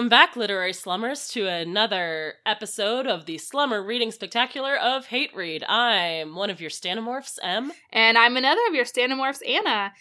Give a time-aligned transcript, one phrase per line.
[0.00, 5.62] Welcome back, literary slummers, to another episode of the Slummer Reading Spectacular of Hate Read.
[5.64, 7.70] I'm one of your Stanimorphs, M.
[7.92, 9.92] And I'm another of your Stanimorphs, Anna.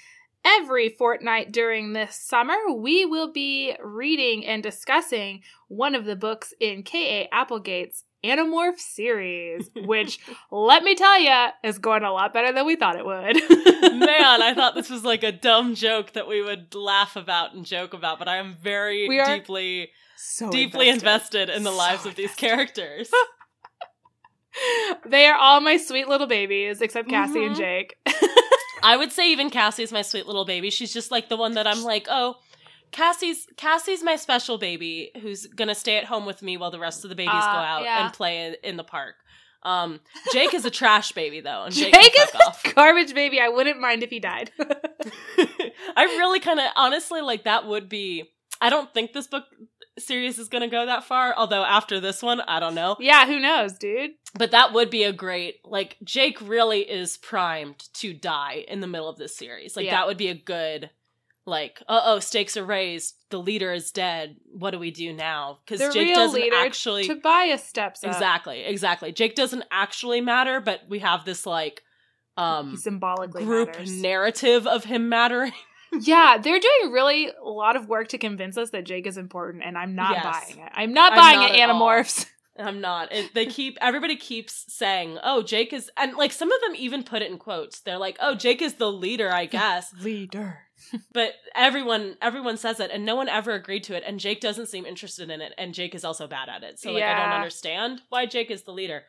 [0.45, 6.53] Every fortnight during this summer, we will be reading and discussing one of the books
[6.61, 7.27] in K.A.
[7.35, 10.19] Applegate's Animorph series, which,
[10.51, 13.35] let me tell you, is going a lot better than we thought it would.
[13.99, 17.65] Man, I thought this was like a dumb joke that we would laugh about and
[17.65, 22.15] joke about, but I am very deeply, so deeply invested, in the So lives of
[22.15, 22.47] these invested.
[22.47, 23.09] characters.
[25.05, 27.59] They are all my sweet little babies, except Cassie and Mhm.
[27.59, 27.95] Jake.
[28.81, 30.69] I would say even Cassie is my sweet little baby.
[30.69, 32.35] She's just like the one that I'm like, oh,
[32.91, 37.03] Cassie's Cassie's my special baby who's gonna stay at home with me while the rest
[37.05, 38.05] of the babies Uh, go out yeah.
[38.05, 39.15] and play in, in the park.
[39.63, 39.99] Um,
[40.31, 42.63] Jake is a trash baby though, and Jake, Jake is off.
[42.65, 43.39] a garbage baby.
[43.41, 44.51] I wouldn't mind if he died.
[44.59, 48.23] I really kind of honestly like that would be.
[48.61, 49.45] I don't think this book
[49.97, 51.33] series is gonna go that far.
[51.35, 52.95] Although after this one, I don't know.
[52.99, 54.11] yeah, who knows, dude?
[54.37, 58.87] But that would be a great like Jake really is primed to die in the
[58.87, 59.75] middle of this series.
[59.75, 59.91] Like Yeah.
[59.97, 60.89] that would be a good
[61.49, 63.15] like uh oh stakes are raised.
[63.29, 64.37] The leader is dead.
[64.51, 65.59] What do we do now?
[65.65, 68.11] Because Jake real doesn't leader actually Tobias steps up.
[68.11, 69.11] exactly exactly.
[69.11, 71.83] Jake doesn't actually matter, but we have this like
[72.37, 73.91] He um symbolically group matters.
[74.01, 75.51] narrative of him mattering.
[76.01, 79.63] Yeah, they're doing really a lot of work to convince us that Jake is important,
[79.63, 80.23] and I'm not Yes.
[80.23, 80.71] buying it.
[80.75, 81.79] I'm not I'm buying not it, at all.
[82.59, 82.67] Animorphs.
[82.67, 83.11] I'm not.
[83.11, 87.03] It, they keep everybody keeps saying, "Oh, Jake is," and like some of them even
[87.03, 87.79] put it in quotes.
[87.81, 90.59] They're like, "Oh, Jake is the leader, I guess." Leader.
[91.13, 94.03] but everyone everyone says it, and no one ever agreed to it.
[94.05, 96.79] And Jake doesn't seem interested in it, and Jake is also bad at it.
[96.79, 99.03] So like, I don't understand why Jake is the leader.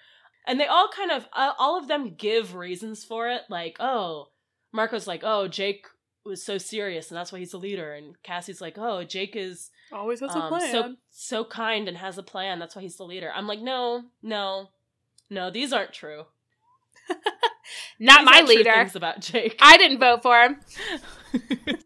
[0.47, 3.43] And they all kind of, uh, all of them give reasons for it.
[3.50, 4.28] Like, oh,
[4.72, 5.87] Marco's like, "Oh, Jake."
[6.25, 9.70] Was so serious and that's why he's the leader and Cassie's like oh Jake is
[9.92, 10.72] Always has a um, plan.
[10.72, 12.58] so so kind and has a plan.
[12.58, 13.32] That's why he's the leader.
[13.34, 14.69] I'm like, no, no,
[15.28, 15.50] no.
[15.50, 16.25] These aren't true.
[17.98, 18.72] not These my leader.
[18.72, 19.58] Things about Jake.
[19.60, 20.60] I didn't vote for him.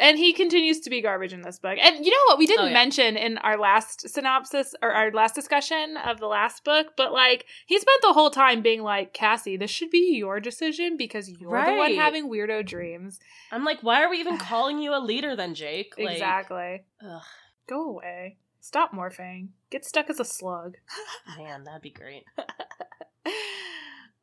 [0.00, 1.78] and he continues to be garbage in this book.
[1.80, 2.72] And you know what we didn't Oh, yeah.
[2.74, 7.46] mention in our last synopsis or our last discussion of the last book, but like
[7.66, 11.64] he spent the whole time being like, Cassie, this should be your decision because you're
[11.64, 13.20] the one having weirdo dreams.
[13.52, 15.94] I'm like, why are we even calling you a leader then, Jake?
[15.98, 16.84] Like, exactly.
[17.04, 17.22] ugh,
[17.68, 18.36] Go away.
[18.62, 19.48] Stop morphing.
[19.70, 20.76] Get stuck as a slug.
[21.38, 22.24] man, that'd be great.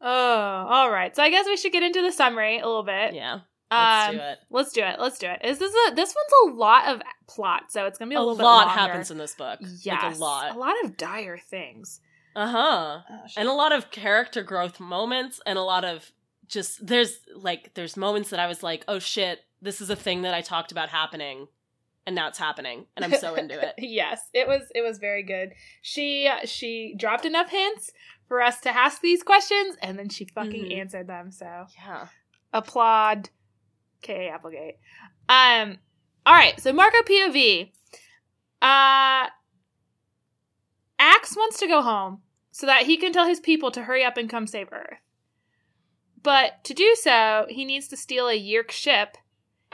[0.01, 1.15] oh, all right.
[1.15, 3.13] So I guess we should get into the summary a little bit.
[3.13, 3.39] Yeah,
[3.71, 4.37] let's um, do it.
[4.49, 4.99] Let's do it.
[4.99, 5.39] Let's do it.
[5.43, 8.21] Is this a this one's a lot of plot, so it's gonna be a, A
[8.21, 9.59] little lot happens in this book.
[9.81, 10.55] Yes, like a lot.
[10.55, 11.99] a lot of dire things.
[12.35, 12.99] Uh huh.
[13.35, 16.11] And a lot of character growth moments, and a lot of
[16.47, 20.21] just there's like there's moments that I was like, oh shit, this is a thing
[20.21, 21.47] that I talked about happening,
[22.05, 23.73] and now it's happening, and I'm so into it.
[23.79, 25.53] yes, it was it was very good.
[25.81, 27.91] She she dropped enough hints
[28.27, 30.79] for us to ask these questions, and then she fucking Mhm.
[30.79, 31.31] answered them.
[31.31, 32.07] So Yeah.
[32.53, 33.29] applaud
[34.01, 34.29] K.
[34.29, 34.77] Applegate.
[35.29, 35.77] Um
[36.25, 37.71] all right, so Marco POV.
[38.61, 39.27] Uh
[40.99, 42.21] Ax wants to go home
[42.51, 44.97] so that he can tell his people to hurry up and come save Earth.
[46.23, 49.15] But to do so, he needs to steal a Yeerk ship,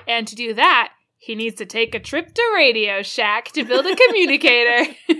[0.07, 3.85] and to do that, he needs to take a trip to Radio Shack to build
[3.85, 4.93] a communicator.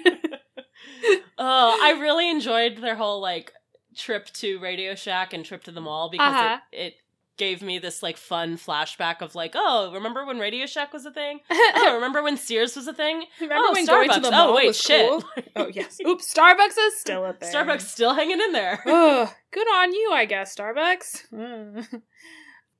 [1.37, 3.51] Oh, I really enjoyed their whole like
[3.97, 6.57] trip to Radio Shack and trip to the mall because Uh-huh.
[6.71, 6.93] it, it
[7.37, 11.11] gave me this like fun flashback of like, oh, remember when Radio Shack was a
[11.11, 11.39] thing?
[11.75, 13.23] Oh, remember when Sears was a thing?
[13.41, 13.87] Remember oh, when Starbucks.
[13.87, 15.09] going to the oh, mall wait, was shit.
[15.09, 15.23] cool?
[15.55, 15.99] Oh yes.
[16.05, 17.53] Oops, Starbucks is still a thing.
[17.53, 18.81] Starbucks still hanging in there.
[18.85, 22.01] Ugh, good on you, I guess, Starbucks.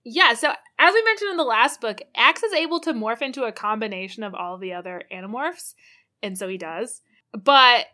[0.05, 3.43] Yeah, so as we mentioned in the last book, Ax is able to morph into
[3.43, 5.75] a combination of all the other animorphs,
[6.21, 7.01] and so he does.
[7.31, 7.85] But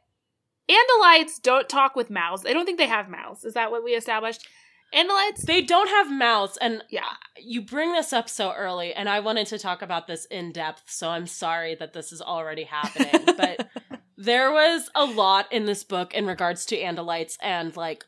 [0.69, 2.45] Andalites don't talk with mouths.
[2.48, 3.44] I don't think they have mouths.
[3.44, 4.48] Is that what we established?
[4.94, 5.41] Andalites?
[5.44, 7.09] They don't have mouths, and Yeah.
[7.38, 10.83] you bring this up so early, and I wanted to talk about this in depth,
[10.88, 13.25] so I'm sorry that this is already happening.
[13.38, 13.69] but
[14.18, 18.06] there was a lot in this book in regards to Andalites and like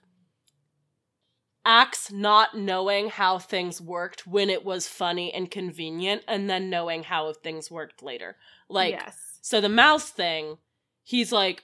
[1.64, 7.04] Ax not knowing how things worked when it was funny and convenient, and then knowing
[7.04, 8.36] how things worked later.
[8.68, 9.38] Like, yes.
[9.42, 10.58] so the mouse thing,
[11.04, 11.64] he's like,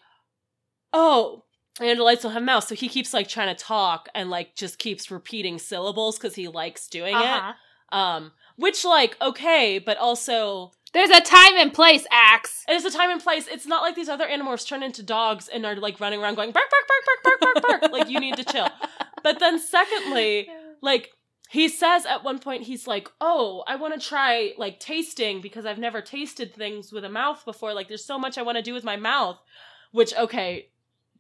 [0.93, 1.45] oh,
[1.79, 5.11] Andalites don't have mouths, so he keeps like trying to talk and like just keeps
[5.11, 7.53] repeating syllables because he likes doing Uh-huh.
[7.91, 7.95] it.
[7.95, 12.63] Um, which like okay, but also There's a time and place, Ax.
[12.67, 13.47] there's a time and place.
[13.47, 16.51] It's not like these other animorphs turn into dogs and are like running around going
[16.51, 17.91] bark bark bark bark bark bark bark.
[17.91, 18.67] like you need to chill.
[19.23, 20.49] But then secondly,
[20.81, 21.11] like
[21.49, 25.65] he says at one point he's like oh i want to try like tasting because
[25.65, 28.61] i've never tasted things with a mouth before like there's so much i want to
[28.61, 29.37] do with my mouth
[29.93, 30.67] which okay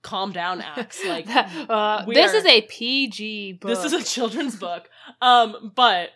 [0.09, 3.69] calm down ax like uh, this are- is a PG book.
[3.69, 4.89] this is a children's book
[5.21, 6.09] um but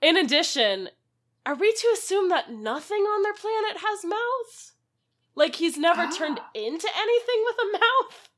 [0.00, 0.88] in addition
[1.46, 4.72] are we to assume that nothing on their planet has mouths
[5.34, 6.50] like he's never turned Ah.
[6.54, 8.28] into anything with a mouth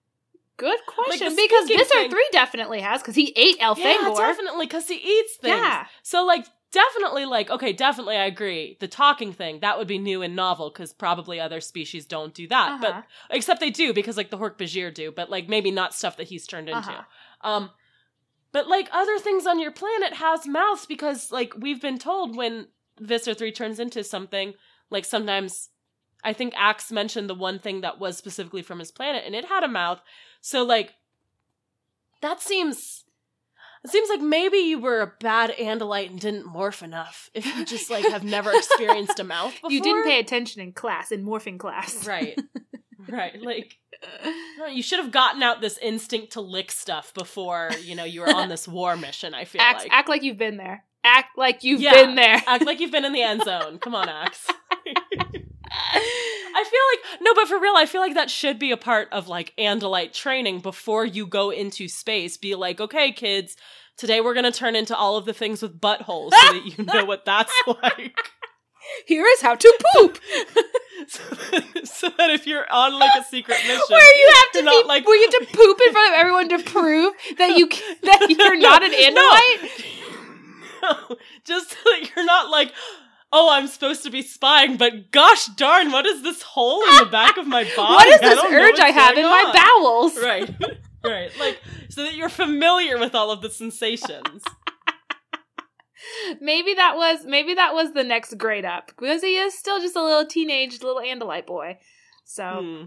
[0.56, 4.16] good question the because thing- three definitely has because he ate yeah Elfangor.
[4.16, 5.86] definitely because he eats things Yeah.
[6.02, 8.76] So like definitely like okay, definitely I agree.
[8.80, 12.46] The talking thing, that would be new and novel cuz probably other species don't do
[12.48, 12.72] that.
[12.72, 12.78] Uh-huh.
[12.80, 16.28] But except they do because like the Hork-Bajir do, but like maybe not stuff that
[16.28, 16.90] he's turned into.
[16.90, 17.02] Uh-huh.
[17.42, 17.70] Um
[18.52, 22.68] but like other things on your planet has mouths because like we've been told when
[22.98, 24.54] Visser 3 turns into something,
[24.90, 25.70] like sometimes
[26.22, 29.46] I think Ax mentioned the one thing that was specifically from his planet and it
[29.46, 30.02] had a mouth.
[30.40, 30.94] So like
[32.20, 33.04] that seems
[33.84, 37.30] it seems like maybe you were a bad Andalite and didn't morph enough.
[37.34, 39.70] If you just like have never experienced a mouth before.
[39.72, 42.06] You didn't pay attention in class, in morphing class.
[42.06, 42.38] Right.
[43.08, 43.34] Right.
[43.42, 43.76] Like
[44.72, 48.34] you should have gotten out this instinct to lick stuff before, you know, you were
[48.34, 49.92] on this war mission, I feel act, like.
[49.92, 50.84] act like you've been there.
[51.04, 51.92] Act like you've Yeah.
[51.92, 52.42] been there.
[52.46, 53.78] Act like you've been in the end zone.
[53.78, 54.46] Come on, Ax.
[55.72, 59.08] I feel like no, but for real, I feel like that should be a part
[59.12, 62.36] of like Andalite training before you go into space.
[62.36, 63.56] Be like, okay, kids,
[63.96, 67.04] today we're gonna turn into all of the things with buttholes so that you know
[67.04, 67.52] what that's
[67.82, 68.16] like.
[69.06, 70.18] Here is how to poop.
[71.06, 74.62] so, that, so that if you're on like a secret mission, Where you have to
[74.62, 77.56] not be, like- where you have to poop in front of everyone to prove that
[77.56, 77.68] you
[78.02, 79.30] that you're not an No.
[79.30, 79.84] Andalite.
[80.82, 82.72] No, just like you're not like,
[83.32, 87.06] oh, I'm supposed to be spying, but gosh darn, what is this hole in the
[87.10, 87.94] back of my body?
[87.94, 90.16] What is this don't urge I have in going my bowels?
[90.22, 90.50] Right,
[91.04, 94.42] right, like so that you're familiar with all of the sensations.
[96.40, 99.96] Maybe that was maybe that was the next grade up because he is still just
[99.96, 101.78] a little teenage little Andalite boy.
[102.24, 102.84] So Hmm.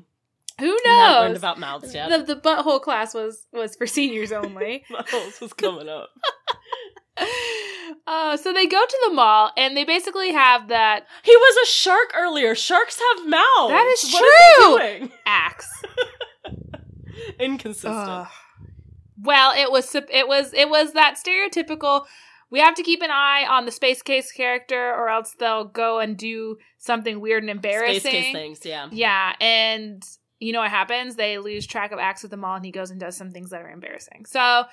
[0.60, 1.38] who We haven't learned knows?
[1.38, 2.10] about mouths yet.
[2.10, 4.84] The, the butthole class was was for seniors only.
[4.92, 6.10] Buttholes was coming up.
[8.06, 11.72] Uh, so they go to the mall and they basically have that He was a
[11.72, 12.54] shark earlier.
[12.56, 13.70] Sharks have mouths.
[13.70, 14.78] That is What is true.
[14.78, 15.12] he doing?
[15.26, 15.70] ax.
[17.40, 17.94] Inconsistent.
[17.96, 18.28] Ugh.
[19.22, 22.06] Well, it was it was it was that stereotypical.
[22.50, 26.00] We have to keep an eye on the space case character, or else they'll go
[26.00, 28.00] and do something weird and embarrassing.
[28.02, 28.90] Space case things, yeah.
[28.92, 30.04] Yeah, and
[30.40, 31.16] you know what happens?
[31.16, 33.52] They lose track of Ax at the mall, and he goes and does some things
[33.52, 34.26] that are embarrassing.
[34.26, 34.66] So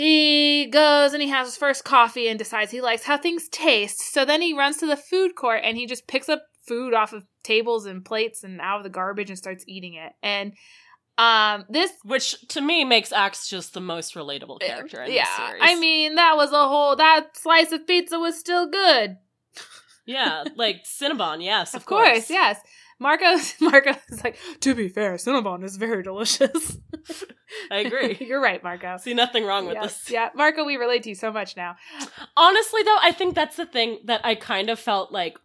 [0.00, 4.14] he goes and he has his first coffee and decides he likes how things taste.
[4.14, 7.12] So then he runs to the food court and he just picks up food off
[7.12, 10.12] of tables and plates and out of the garbage and starts eating it.
[10.22, 10.54] And
[11.18, 15.46] um, this Which to me makes Ax just the most relatable character in yeah, the
[15.48, 15.62] series.
[15.62, 19.18] I mean that was a whole that slice of pizza was still good.
[20.06, 22.58] yeah, like Cinnabon, yes, of, Of course, yes.
[23.00, 26.76] Marco Marco is like, to be fair, Cinnabon is very delicious.
[27.70, 28.16] I agree.
[28.20, 28.98] You're right, Marco.
[28.98, 30.10] See nothing wrong with this.
[30.10, 31.76] Yeah, Marco, we relate to you so much now.
[32.36, 35.38] Honestly, though, I think that's the thing that I kind of felt like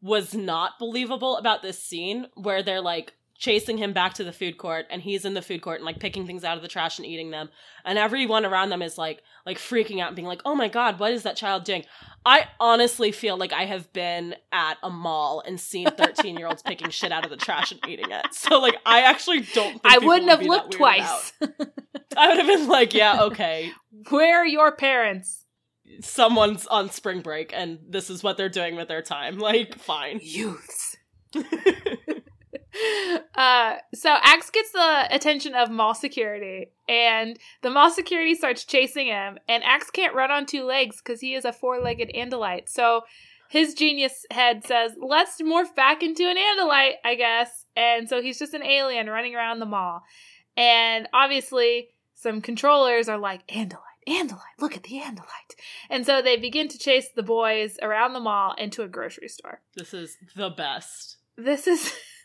[0.00, 4.56] was not believable about this scene where they're like chasing him back to the food
[4.58, 6.98] court and he's in the food court and like picking things out of the trash
[6.98, 7.48] and eating them
[7.84, 10.98] and everyone around them is like like freaking out and being like oh my god
[10.98, 11.84] what is that child doing
[12.24, 16.62] i honestly feel like i have been at a mall and seen 13 year olds
[16.62, 19.80] picking shit out of the trash and eating it so like i actually don't think
[19.84, 21.32] I wouldn't would have looked twice.
[22.16, 23.72] i would have been like yeah okay
[24.10, 25.44] Where are your parents?
[26.00, 29.38] someone's on spring break and this is what they're doing with their time.
[29.38, 30.18] Like, fine.
[30.22, 30.96] Youths.
[33.34, 39.06] uh, so Ax gets the attention of mall security, and the mall security starts chasing
[39.06, 39.38] him.
[39.48, 42.68] And Ax can't run on two legs because he is a four-legged Andalite.
[42.68, 43.02] So
[43.48, 48.38] his genius head says, "Let's morph back into an Andalite, I guess." And so he's
[48.38, 50.02] just an alien running around the mall.
[50.56, 55.56] And obviously, some controllers are like, "Andalite." Andalite, look at the Andalite.
[55.90, 59.62] And so they begin to chase the boys around the mall into a grocery store.
[59.74, 61.16] this is the best.
[61.36, 61.92] This is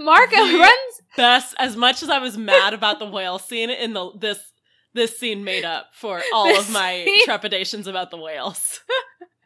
[0.00, 1.00] Marco The- runs.
[1.16, 4.38] Best as much as I was mad about the whale scene in the this
[4.94, 8.80] this scene made up for all This of my scene- trepidations about the whales.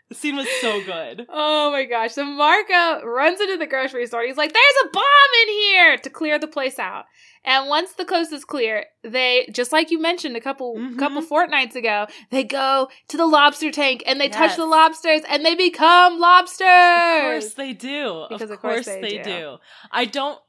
[0.08, 1.26] the scene was so good.
[1.32, 2.12] Oh my gosh!
[2.12, 4.22] So Marco runs into the grocery store.
[4.22, 5.04] He's like, "There's a bomb
[5.42, 7.04] in here!" to clear the place out.
[7.44, 10.98] And once the coast is clear, they just like you mentioned a couple Mhm.
[10.98, 15.44] couple fortnights ago, they go to the lobster tank and they touch the lobsters and
[15.44, 16.66] they become lobsters.
[16.66, 18.26] Of course they do.
[18.28, 19.22] Because of of course course they they, do.
[19.24, 19.56] do.
[19.92, 20.40] I don't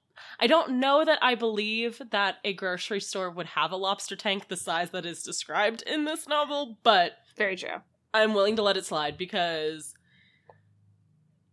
[0.41, 4.47] I don't know that I believe that a grocery store would have a lobster tank
[4.47, 7.81] the size that is described in this novel, but Very true.
[8.13, 9.93] I'm willing to let it slide because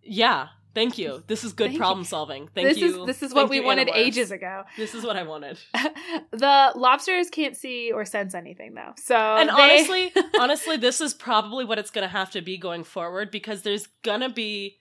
[0.02, 1.22] yeah, thank you.
[1.26, 2.48] This is good Thank problem solving.
[2.54, 3.00] Thank this you.
[3.02, 3.96] is this is what we wanted Animorphs.
[3.96, 4.62] ages ago.
[4.76, 5.58] This is what I wanted.
[6.30, 8.92] the lobsters can't see or sense anything though.
[8.96, 12.56] So and they- honestly, honestly, this is probably what it's going to have to be
[12.56, 14.76] going forward because there's going to be,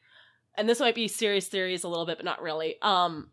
[0.58, 2.76] and this might be serious theories a little bit, but not really.
[2.82, 3.32] Um,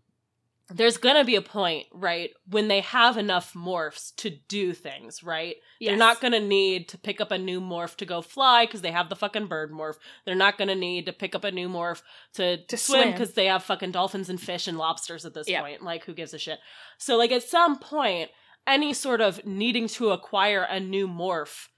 [0.74, 5.22] there's going to be a point, right, when they have enough morphs to do things,
[5.22, 5.56] right?
[5.80, 8.80] They're not going to need to pick up a new morph to go fly because
[8.82, 9.96] they have the fucking bird morph.
[10.24, 12.02] They're not going to need to pick up a new morph
[12.34, 15.60] to, To swim because they have fucking dolphins and fish and lobsters at this Yeah.
[15.60, 15.82] point.
[15.82, 16.58] Like, who gives a shit?
[16.98, 18.30] So, like, at some point,
[18.66, 21.68] any sort of needing to acquire a new morph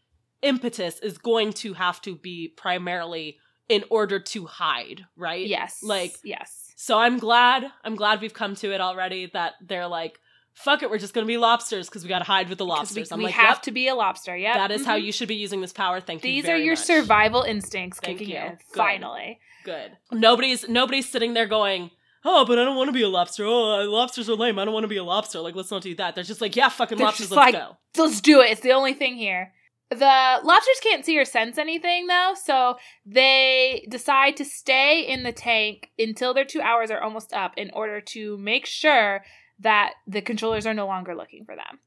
[0.43, 5.47] impetus is going to have to be primarily in order to hide, right?
[5.47, 5.79] Yes.
[5.83, 6.64] Like, yes.
[6.75, 10.19] So I'm glad, I'm glad we've come to it already that they're like,
[10.55, 13.11] fuck it, we're just gonna be lobsters because we gotta hide with the lobsters.
[13.11, 14.37] We, I'm we like, have yep, to be a lobster.
[14.37, 14.55] Yeah.
[14.55, 16.01] that is how you should be using this power.
[16.01, 16.31] Thank you.
[16.31, 16.85] These are your much.
[16.85, 18.41] survival instincts Thank kicking you.
[18.41, 18.51] in.
[18.51, 18.59] Good.
[18.77, 19.39] Finally.
[19.65, 19.93] Good.
[20.13, 21.91] Nobody's nobody's sitting there going,
[22.25, 23.45] oh, but I don't want to be a lobster.
[23.45, 24.59] Oh, uh, lobsters are lame.
[24.59, 25.41] I don't want to be a lobster.
[25.41, 26.15] Like, let's not do that.
[26.15, 27.31] They're just like, yeah, fucking They're lobsters.
[27.31, 27.77] Let's like- go.
[27.97, 28.51] Let's do it.
[28.51, 29.53] It's the only thing here.
[29.91, 35.33] The lobsters can't see or sense anything though, so they decide to stay in the
[35.33, 39.25] tank until their two hours are almost up in order to make sure
[39.61, 41.79] that the controllers are no longer looking for them.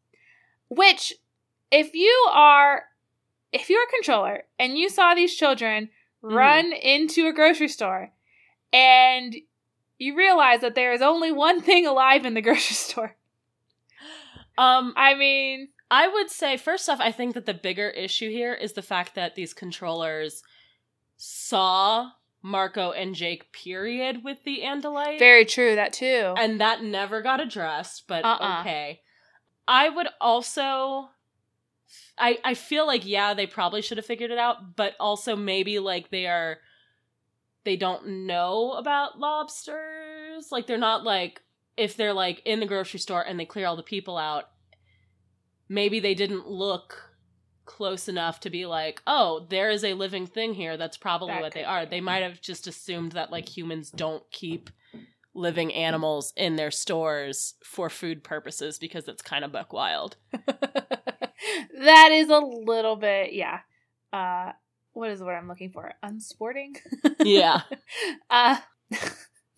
[0.70, 1.14] Which,
[1.72, 2.84] if you are,
[3.52, 5.90] if you're a controller and you saw these children
[6.24, 6.36] Mhm.
[6.36, 8.12] run into a grocery store
[8.72, 9.36] and
[10.00, 13.16] you realize that there is only one thing alive in the grocery store.
[14.60, 18.54] Um, I mean, I would say first off, I think that the bigger issue here
[18.54, 20.44] is the fact that these controllers
[21.16, 25.20] saw Marco and Jake period with the Andalite.
[25.20, 26.34] very true, that too.
[26.38, 28.60] and that never got addressed, but Uh-uh.
[28.62, 29.02] okay.
[29.68, 31.10] I would also
[32.18, 35.80] I I feel like yeah, they probably should have figured it out, but also maybe
[35.80, 36.58] like they are
[37.64, 40.52] they don't know about lobsters.
[40.52, 41.42] Like they're not like
[41.76, 44.46] if they're like in the grocery store and they clear all the people out,
[45.70, 47.12] maybe they didn't look
[47.66, 51.42] close enough to be like, "Oh, there is a living thing here that's probably That
[51.42, 51.90] what they are." be.
[51.90, 54.70] They might have just assumed that like humans don't keep
[55.34, 60.18] living animals in their stores for food purposes because it's kind of buck wild.
[60.48, 63.60] that is a little bit, yeah.
[64.12, 64.52] Uh,
[64.94, 65.94] what is the word I'm looking for?
[66.04, 66.76] Unsporting.
[67.20, 67.62] Yeah.
[68.30, 68.58] uh,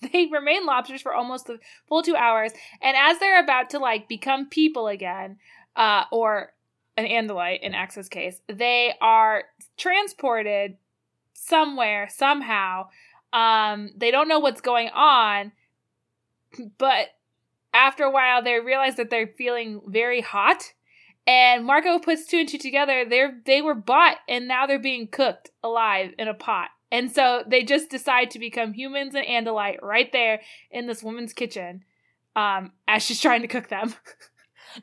[0.02, 2.52] they remain lobsters for almost the full two hours,
[2.82, 5.38] and as they're about to like become people again,
[5.76, 6.54] uh, or
[6.98, 9.44] an andalite in Ax's case, they are
[9.78, 10.78] transported
[11.34, 12.88] somewhere somehow.
[13.32, 15.52] Um, they don't know what's going on,
[16.78, 17.08] but
[17.74, 20.74] after a while, they realize that they're feeling very hot.
[21.28, 23.06] And Marco puts two and two together.
[23.08, 26.70] They're they were bought, and now they're being cooked alive in a pot.
[26.92, 31.34] And so they just decide to become humans and Andalite right there in this woman's
[31.34, 31.84] kitchen,
[32.36, 33.94] um, as she's trying to cook them.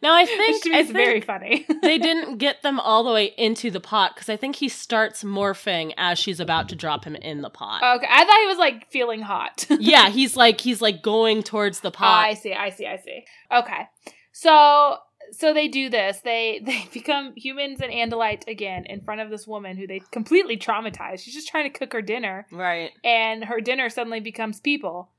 [0.03, 1.67] Now I think to me I think very funny.
[1.83, 5.25] they didn't get them all the way into the pot because I think he starts
[5.25, 7.81] morphing as she's about to drop him in the pot.
[7.83, 9.67] Oh, okay, I thought he was like feeling hot.
[9.81, 12.27] yeah, he's like he's like going towards the pot.
[12.27, 13.25] I see, I see, I see.
[13.53, 13.89] Okay.
[14.33, 14.99] So
[15.33, 16.21] so they do this.
[16.21, 20.57] They they become humans and Andalite again in front of this woman who they completely
[20.57, 21.21] traumatize.
[21.21, 22.93] She's just trying to cook her dinner right.
[23.05, 25.11] and her dinner suddenly becomes people.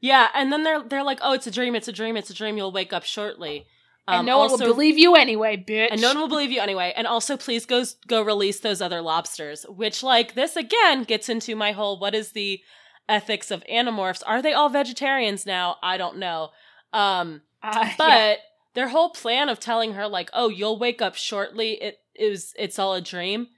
[0.00, 1.74] Yeah, and then they're they're like, "Oh, it's a dream.
[1.74, 2.16] It's a dream.
[2.16, 2.56] It's a dream.
[2.56, 3.66] You'll wake up shortly."
[4.08, 5.88] And Um, no one will believe you anyway, bitch.
[5.90, 6.92] and no one will believe you anyway.
[6.96, 9.64] And also, please go go release those other lobsters.
[9.68, 12.60] Which, like, this again gets into my whole what is the
[13.08, 14.22] ethics of animorphs?
[14.26, 15.76] Are they all vegetarians now?
[15.82, 16.50] I don't know.
[16.92, 18.34] Um, Uh, but yeah.
[18.72, 21.72] their whole plan of telling her like, "Oh, you'll wake up shortly.
[21.72, 23.48] It is it's all a dream."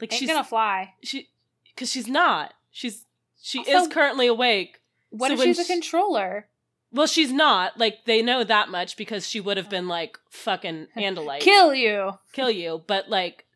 [0.00, 0.94] Like ain't she's gonna fly.
[1.04, 1.28] she
[1.72, 2.54] because she's not.
[2.72, 3.06] She's
[3.40, 4.80] she Also- is currently awake.
[5.10, 6.48] What So if she's a controller?
[6.92, 7.78] Well, she's not.
[7.78, 11.40] Like they know that much because she would have been like fucking Andalite.
[11.40, 12.18] Kill you.
[12.32, 13.46] kill you, but like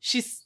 [0.00, 0.44] she's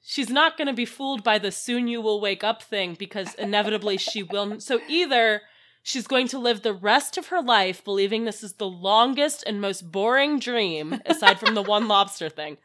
[0.00, 3.34] she's not going to be fooled by the soon you will wake up thing because
[3.34, 5.42] inevitably she will so either
[5.82, 9.60] she's going to live the rest of her life believing this is the longest and
[9.60, 12.56] most boring dream aside from the one lobster thing.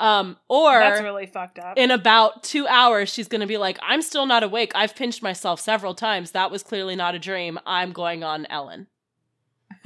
[0.00, 1.76] Um or That's really fucked up.
[1.76, 4.72] in about 2 hours she's going to be like I'm still not awake.
[4.74, 6.32] I've pinched myself several times.
[6.32, 7.58] That was clearly not a dream.
[7.66, 8.86] I'm going on Ellen.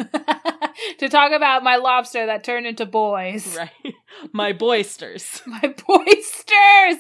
[0.99, 3.57] to talk about my lobster that turned into boys.
[3.57, 3.95] Right.
[4.33, 5.43] My boysters.
[5.47, 6.97] My boysters.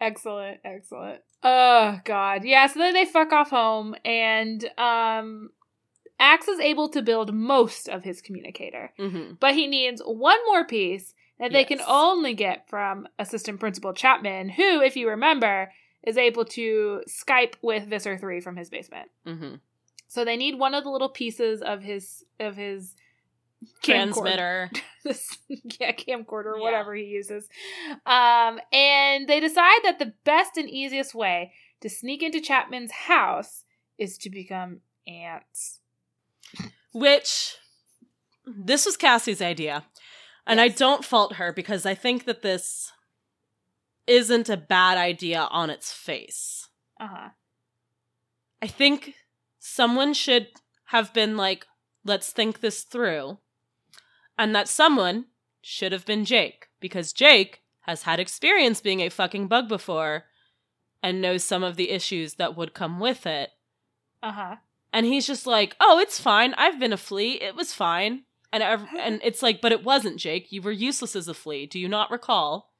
[0.00, 1.20] excellent, excellent.
[1.42, 2.44] Oh god.
[2.44, 5.50] Yeah, so then they fuck off home and um
[6.20, 8.92] Ax is able to build most of his communicator.
[8.98, 9.34] Mm-hmm.
[9.40, 14.50] But he needs one more piece that they can only get from assistant principal Chapman,
[14.50, 15.72] who, if you remember,
[16.06, 19.08] is able to Skype with Visser 3 from his basement.
[19.26, 19.54] Mm-hmm.
[20.06, 22.94] So they need one of the little pieces of his of his.
[23.82, 24.70] Transmitter.
[25.04, 25.36] this
[25.80, 26.62] yeah camcorder or Yeah.
[26.62, 27.48] whatever he uses
[28.06, 33.64] um and they decide that the best and easiest way to sneak into chapman's house
[33.98, 35.79] is to become ants
[36.92, 37.56] Which
[38.44, 39.84] this was Cassie's idea.
[40.46, 42.92] And I don't fault her because I think that this
[44.06, 46.68] isn't a bad idea on its face.
[46.98, 47.30] uh-huh
[48.62, 49.14] I think
[49.58, 50.48] someone should
[50.86, 51.66] have been like,
[52.04, 53.38] let's think this through.
[54.38, 55.26] And that someone
[55.62, 60.24] should have been Jake because Jake has had experience being a fucking bug before
[61.02, 63.50] and knows some of the issues that would come with it.
[64.22, 64.56] uh-huh
[64.92, 66.54] And he's just like, "Oh, it's fine.
[66.54, 67.40] I've been a flea.
[67.40, 70.50] It was fine." And ev- and it's like, "But it wasn't, Jake.
[70.50, 71.66] You were useless as a flea.
[71.66, 72.72] Do you not recall?"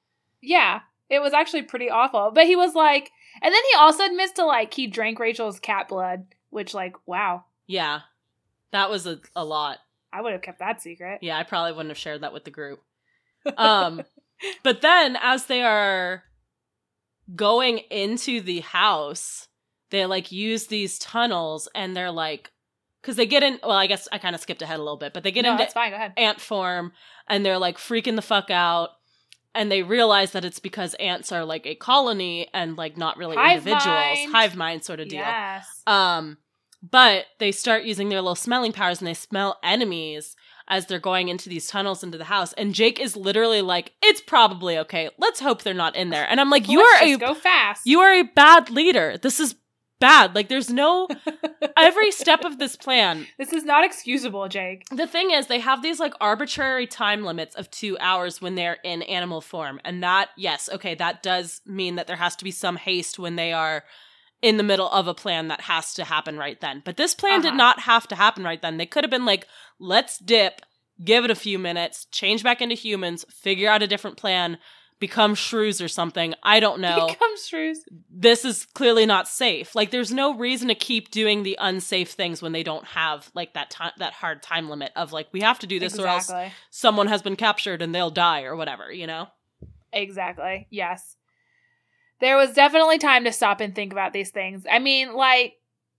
[0.43, 3.11] yeah it was actually pretty awful but he was like
[3.43, 7.45] and then he also admits to like he drank rachel's cat blood which like wow
[7.67, 8.01] Yeah.
[8.73, 9.81] That was a, a lot.
[10.15, 12.51] i would have kept that secret Yeah, I probably wouldn't have shared that with the
[12.51, 12.81] group.
[13.59, 14.03] Um
[14.63, 16.23] but then as they are
[17.37, 19.49] going into the house,
[19.91, 22.51] they like use these tunnels and they're like
[23.03, 25.13] cuz they get in well, I guess I kind of skipped ahead a little bit,
[25.13, 26.93] but they get no, into fine ant form
[27.29, 28.91] and they're like freaking the fuck out
[29.55, 33.37] and they realize that it's because ants are like a colony and like not really
[33.37, 33.85] Hive individuals.
[33.87, 34.33] mind.
[34.33, 35.21] hive mind sort of deal.
[35.21, 35.83] Yes.
[35.87, 36.39] Um
[36.83, 40.35] but they start using their little smelling powers and they smell enemies
[40.67, 44.21] as they're going into these tunnels into the house and jake is literally like it's
[44.21, 45.11] probably okay.
[45.19, 46.27] Let's hope they're not in there.
[46.31, 47.87] And i'm like you are a go fast.
[47.87, 49.19] you are a bad leader.
[49.19, 49.55] This is
[50.01, 51.07] bad like there's no
[51.77, 55.83] every step of this plan this is not excusable jake the thing is, they have
[55.83, 59.81] these like arbitrary time limits of two hours when they're in animal form.
[59.85, 63.37] And that, yes, okay, that does mean that there has to be some haste when
[63.37, 63.85] they are
[64.43, 66.83] in the middle of a plan that has to happen right then.
[66.85, 67.57] But this plan did Uh-huh.
[67.57, 68.77] not have to happen right then.
[68.79, 69.47] They could have been like,
[69.79, 70.63] let's dip,
[71.05, 74.59] give it a few minutes, change back into humans, figure out a different plan,
[75.01, 76.35] become shrews or something.
[76.43, 77.81] I don't know become shrews
[78.21, 79.75] this is clearly not safe.
[79.75, 83.55] Like there's no reason to keep doing the unsafe things when they don't have like
[83.55, 86.31] that time that hard time limit of like we have to do this or else
[86.71, 89.29] someone has been captured and they'll die or whatever, you know?
[89.93, 90.67] Exactly.
[90.71, 91.17] Yes.
[92.21, 94.67] There was definitely time to stop and think about these things.
[94.71, 95.55] I mean, like,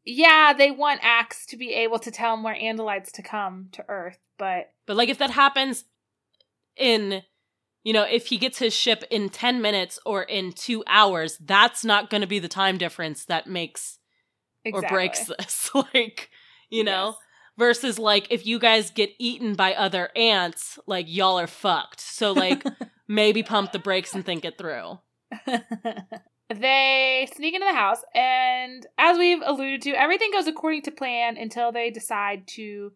[0.05, 4.19] yeah, they want Ax to be able to tell more Andalites to come to Earth,
[4.37, 5.85] but But like if that happens
[6.77, 7.23] in
[7.83, 11.83] you know, if he gets his ship in 10 minutes or in 2 hours, that's
[11.83, 13.99] not going to be the time difference that makes
[14.63, 14.87] exactly.
[14.87, 15.69] or breaks this.
[15.93, 16.29] like,
[16.69, 17.07] you know?
[17.07, 17.15] Yes.
[17.57, 21.99] Versus like if you guys get eaten by other ants, like y'all are fucked.
[21.99, 22.63] So like
[23.07, 24.99] maybe pump the brakes and think it through.
[26.49, 31.37] they sneak into the house, and as we've alluded to, everything goes according to plan
[31.37, 32.93] until they decide to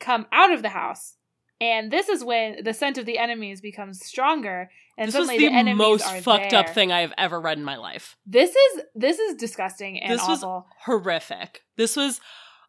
[0.00, 1.16] come out of the house.
[1.64, 5.46] And this is when the scent of the enemies becomes stronger, and this was suddenly
[5.46, 8.16] the, the, enemies most are fucked up thing I have ever read in my life.
[8.26, 10.66] This is this is disgusting and This was- awful.
[10.84, 11.62] Horrific.
[11.76, 12.20] This was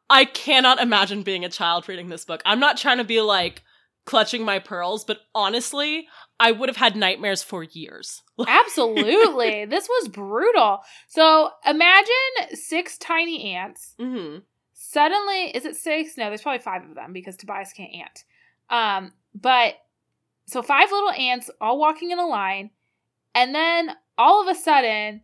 [0.09, 2.41] I cannot imagine being a child reading this book.
[2.45, 3.63] I'm not trying to be like
[4.05, 6.07] clutching my pearls, but honestly,
[6.39, 8.21] I would have had nightmares for years.
[8.47, 9.65] Absolutely.
[9.69, 10.79] this was brutal.
[11.07, 13.93] So imagine six tiny ants.
[13.99, 14.37] hmm
[14.77, 16.15] Suddenly, is it six?
[16.17, 18.23] No, there's probably five of them because Tobias can't ant.
[18.69, 19.75] Um, but
[20.47, 22.71] so five little ants all walking in a line,
[23.33, 25.21] and then all of a sudden,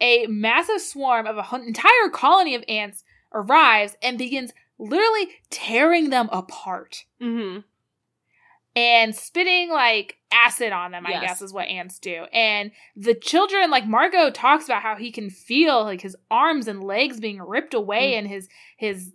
[0.00, 6.28] a massive swarm of an entire colony of ants arrives and begins literally tearing them
[6.32, 7.58] apart hmm
[8.76, 11.20] and spitting like acid on them, I Yes.
[11.22, 12.24] guess is what ants do.
[12.32, 16.84] And the children, like Marco talks about how he can feel like his arms and
[16.84, 18.18] legs being ripped away Mm.
[18.18, 19.12] and his his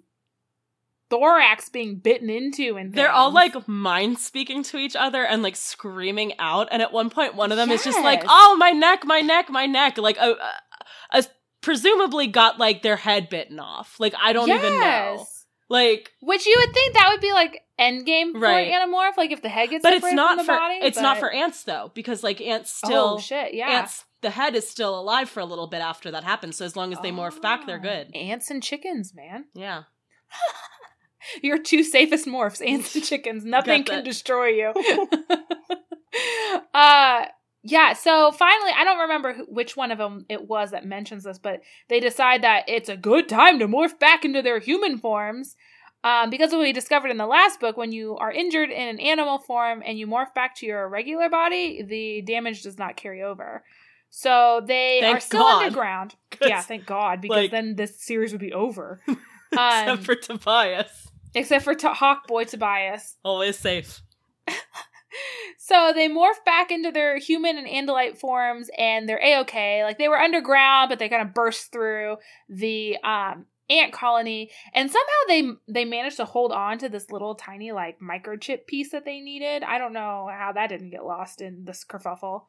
[1.13, 5.55] thorax being bitten into and They're all like mind speaking to each other and like
[5.55, 6.67] screaming out.
[6.71, 9.49] And at one point, one of them is just like, "Oh, my neck, my neck,
[9.49, 10.51] my neck!" Like, uh, uh,
[11.11, 11.21] uh,
[11.61, 13.99] presumably got like their head bitten off.
[13.99, 15.25] Like, I don't even know.
[15.69, 18.71] Like, Which you would think that would be like endgame for Right.
[18.71, 20.75] Animorph, like if the head gets but it's not from the for body.
[20.81, 23.79] it's not for ants though because like ants still oh shit, yeah.
[23.79, 26.57] ants the head is still alive for a little bit after that happens.
[26.57, 28.15] So as long as they morph back, they're Oh, good.
[28.15, 29.45] Ants and chickens, man.
[29.53, 29.83] Yeah.
[31.41, 33.45] Your two safest morphs, ants and chickens.
[33.45, 34.73] Nothing can destroy you.
[36.73, 37.25] uh
[37.63, 41.23] Yeah, so finally, I don't remember who, which one of them it was that mentions
[41.23, 44.97] this, but they decide that it's a good time to morph back into their human
[44.97, 45.55] forms.
[46.05, 48.99] Um, because what we discovered in the last book, when you are injured in an
[48.99, 53.23] animal form and you morph back to your regular body, the damage does not carry
[53.23, 53.63] over.
[54.09, 55.63] So they Thank are still God.
[55.63, 56.15] underground.
[56.41, 58.99] Yeah, thank God, because like- then this series would be over.
[59.07, 61.07] Except Um, for Tobias.
[61.33, 63.17] Except for to- Hawk Boy Tobias.
[63.23, 64.01] Always safe.
[65.57, 69.83] So they morph back into their human and Andalite forms, and they're a okay.
[69.83, 72.17] Like they were underground, but they kind of burst through
[72.49, 77.35] the um, ant colony, and somehow they they managed to hold on to this little
[77.35, 79.63] tiny like microchip piece that they needed.
[79.63, 82.43] I don't know how that didn't get lost in this kerfuffle.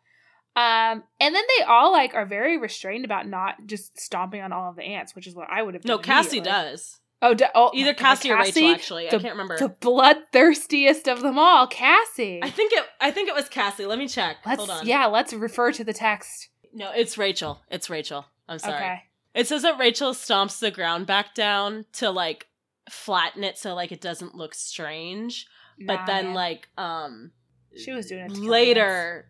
[0.56, 4.70] Um, and then they all like are very restrained about not just stomping on all
[4.70, 5.96] of the ants, which is what I would have done.
[5.96, 7.00] No, Cassie does.
[7.24, 9.08] Oh, d- oh Either God, Cassie, or Rachel, actually.
[9.08, 9.56] the- I can't remember.
[9.56, 12.40] The bloodthirstiest of them all, Cassie.
[12.42, 12.84] I think it.
[13.00, 13.86] I think it was Cassie.
[13.86, 14.36] Let me check.
[14.44, 14.86] Let's Hold on.
[14.86, 16.48] yeah, let's refer to the text.
[16.72, 17.60] No, it's Rachel.
[17.70, 18.26] It's Rachel.
[18.48, 18.74] I'm sorry.
[18.74, 19.02] Okay.
[19.34, 22.46] It says that Rachel stomps the ground back down to like
[22.90, 25.46] flatten it so like it doesn't look strange.
[25.86, 26.34] But then man.
[26.34, 27.32] like um
[27.76, 29.26] she was doing it later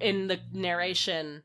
[0.00, 1.42] in the narration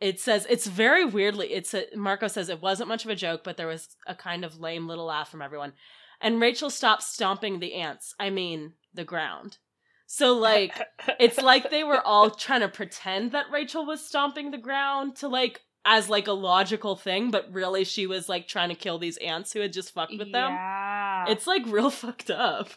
[0.00, 3.42] it says it's very weirdly it's a, marco says it wasn't much of a joke
[3.44, 5.72] but there was a kind of lame little laugh from everyone
[6.20, 9.58] and rachel stopped stomping the ants i mean the ground
[10.06, 10.80] so like
[11.20, 15.28] it's like they were all trying to pretend that rachel was stomping the ground to
[15.28, 19.16] like as like a logical thing but really she was like trying to kill these
[19.18, 21.24] ants who had just fucked with them Yeah.
[21.28, 22.70] it's like real fucked up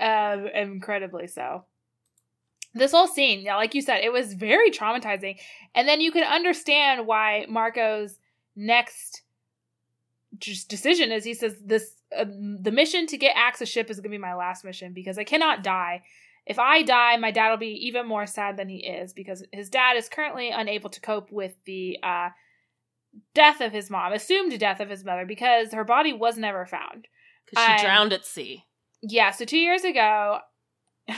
[0.00, 1.64] um, incredibly so.
[2.74, 5.38] This whole scene, yeah, like you said, it was very traumatizing.
[5.74, 8.18] And then you can understand why Marco's
[8.56, 9.22] next
[10.38, 13.98] just decision is he says this uh, the mission to get Ax a ship is
[13.98, 16.02] going to be my last mission because I cannot die.
[16.46, 19.68] If I die, my dad will be even more sad than he is because his
[19.68, 22.30] dad is currently unable to cope with the uh,
[23.34, 27.06] death of his mom, assumed death of his mother because her body was never found.
[27.44, 28.64] because she I'm- drowned at sea
[29.02, 30.38] Yeah, so two years ago,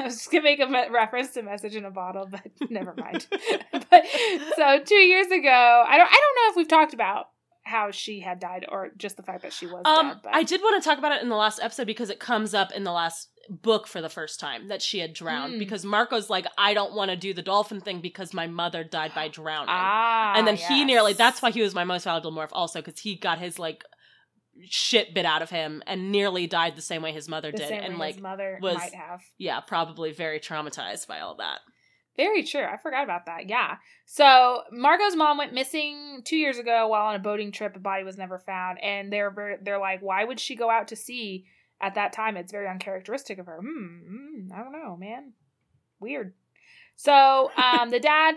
[0.04, 2.94] I was just gonna make a me- reference to "Message in a Bottle," but never
[2.96, 3.26] mind.
[3.72, 4.04] but
[4.56, 7.26] so two years ago, I don't, I don't know if we've talked about
[7.62, 10.16] how she had died or just the fact that she was Um, dead.
[10.24, 12.54] But I did want to talk about it in the last episode because it comes
[12.54, 15.54] up in the last book for the first time that she had drowned.
[15.54, 15.58] Mm.
[15.58, 19.12] Because Marco's like, I don't want to do the dolphin thing because my mother died
[19.14, 19.66] by drowning.
[19.70, 23.00] ah, and then he nearly, that's why he was my most valuable morph also, because
[23.00, 23.84] he got his like
[24.68, 27.72] shit bit out of him and nearly died the same way his mother the did.
[27.72, 29.22] And like, his mother was- might have.
[29.38, 31.60] yeah, probably very traumatized by all that.
[32.16, 32.64] Very true.
[32.64, 33.48] I forgot about that.
[33.48, 33.76] Yeah.
[34.04, 37.76] So marco's mom went missing two years ago while on a boating trip.
[37.76, 40.96] A body was never found, and they're they're like, why would she go out to
[40.96, 41.46] sea
[41.80, 42.36] at that time?
[42.36, 43.60] It's very uncharacteristic of her.
[43.62, 44.00] Hmm.
[44.06, 45.32] hmm, I don't know, man.
[46.00, 46.34] Weird.
[46.96, 48.34] So um, the dad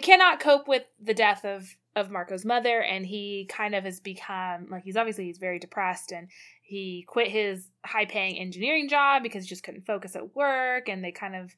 [0.00, 4.68] cannot cope with the death of of Marco's mother, and he kind of has become
[4.70, 6.28] like he's obviously he's very depressed, and
[6.62, 11.02] he quit his high paying engineering job because he just couldn't focus at work, and
[11.02, 11.56] they kind of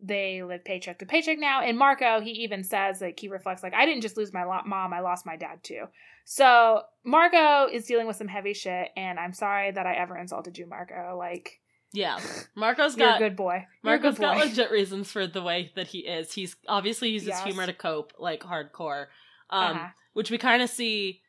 [0.00, 1.60] they live paycheck to paycheck now.
[1.62, 4.60] And Marco, he even says like he reflects like I didn't just lose my lo-
[4.64, 5.86] mom, I lost my dad too.
[6.24, 10.56] So Marco is dealing with some heavy shit, and I'm sorry that I ever insulted
[10.58, 11.16] you, Marco.
[11.18, 11.60] Like
[11.94, 12.18] Yeah.
[12.54, 13.66] Marco's got a good boy.
[13.82, 16.32] Marco's good got legit reasons for the way that he is.
[16.34, 17.42] He's obviously uses Yes.
[17.44, 19.06] humor to cope, like hardcore.
[19.50, 19.88] Um, Uh-huh.
[20.12, 21.22] which we kind of see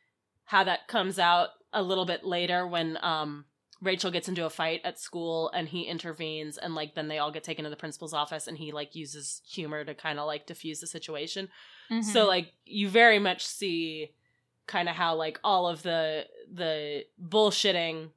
[0.46, 3.46] how that comes out a little bit later when um
[3.82, 7.32] Rachel gets into a fight at school and he intervenes and like then they all
[7.32, 10.46] get taken to the principal's office and he like uses humor to kind of like
[10.48, 11.48] diffuse the situation.
[11.90, 12.04] Mhm.
[12.04, 14.10] So like you very much see
[14.68, 18.10] kind of how like all of the the bullshitting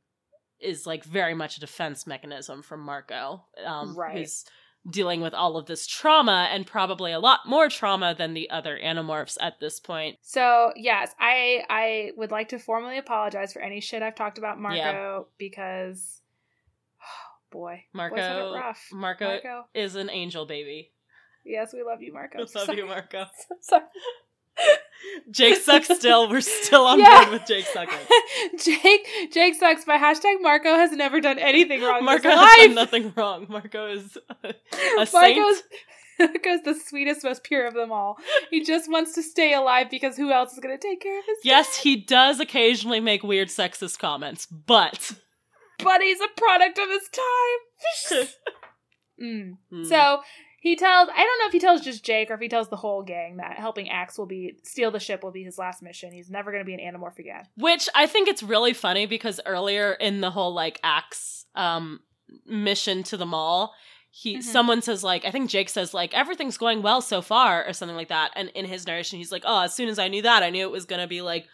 [0.59, 3.45] is like very much a defense mechanism from Marco.
[3.65, 4.17] Um Right.
[4.19, 4.45] who's
[4.91, 8.79] dealing with all of this trauma and probably a lot more trauma than the other
[8.83, 10.19] animorphs at this point.
[10.23, 14.59] So yes, I I would like to formally apologize for any shit I've talked about
[14.59, 16.21] Marco because
[17.01, 18.89] oh boy, Marco rough.
[18.93, 20.91] Marco, Marco, is an angel baby.
[21.45, 22.39] yes, we love you, Marco.
[22.39, 22.79] I love Sorry.
[22.79, 23.27] you, Marco.
[23.61, 23.83] Sorry.
[25.31, 26.29] Jake sucks still.
[26.31, 27.25] We're still on Yeah.
[27.25, 27.99] board with Jake sucking.
[28.59, 32.05] Jake Jake sucks by hashtag Marco has never done anything wrong.
[32.05, 33.47] Marco has done nothing wrong.
[33.49, 34.55] Marco is a, a
[34.97, 35.63] Marco's saint.
[36.21, 38.17] Marco's the sweetest, most pure of them all.
[38.51, 41.25] He just wants to stay alive because who else is going to take care of
[41.27, 45.13] his Yes, he does occasionally make weird sexist comments, but
[45.83, 48.29] but he's a product of his time.
[49.21, 49.57] Mm.
[49.71, 49.85] Hmm.
[49.85, 50.21] So
[50.65, 52.77] he tells I don't know if he tells just Jake or if he tells the
[52.77, 56.13] whole gang that helping Ax will be steal the ship will be his last mission.
[56.13, 57.45] He's never going to be an Animorph again.
[57.57, 61.99] Which I think it's really funny because earlier in the whole like ax um
[62.47, 63.75] mission to the mall,
[64.13, 64.43] he Mhm.
[64.45, 67.97] someone says like I think Jake says like everything's going well so far or something
[67.97, 70.45] like that and in his narration he's like oh as soon as I knew that
[70.45, 71.47] I knew it was going to be like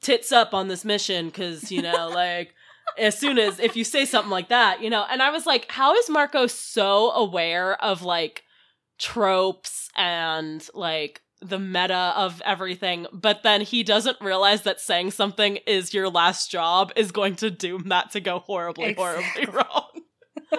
[0.00, 2.54] tits up on this mission cuz you know like
[2.98, 5.70] as soon as if you say something like that you know and I was like
[5.70, 8.42] how is Marco so aware of like
[8.98, 15.56] tropes and like the meta of everything but then he doesn't realize that saying something
[15.66, 19.88] is your last job is going to doom that to go horribly horribly wrong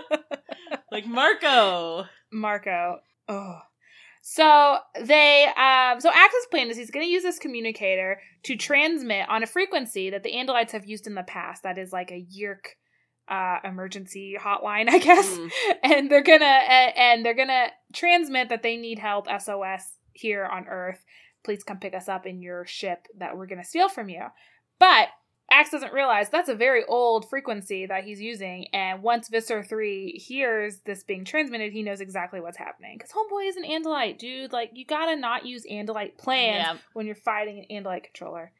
[0.91, 2.05] like Marco.
[2.31, 2.99] Marco.
[3.27, 3.59] Oh.
[4.25, 9.43] So they um so Ax's plan is he's gonna use this communicator to transmit on
[9.43, 11.63] a frequency that the Andalites have used in the past.
[11.63, 12.77] That is like a Yeerk
[13.29, 15.29] uh emergency hotline, I guess.
[15.29, 15.51] Mm.
[15.83, 20.67] And they're gonna a- and they're gonna transmit that they need help, SOS here on
[20.69, 21.03] Earth.
[21.43, 24.23] Please come pick us up in your ship that we're gonna steal from you.
[24.79, 25.09] But
[25.53, 30.13] Ax doesn't realize that's a very old frequency that he's using, and once Visser 3
[30.13, 32.97] hears this being transmitted, he knows exactly what's happening.
[32.97, 34.51] Because Homeboy is an Andalite, dude.
[34.51, 36.77] Like, you gotta not use Andalite plans Yeah.
[36.93, 38.51] when you're fighting an Andalite controller.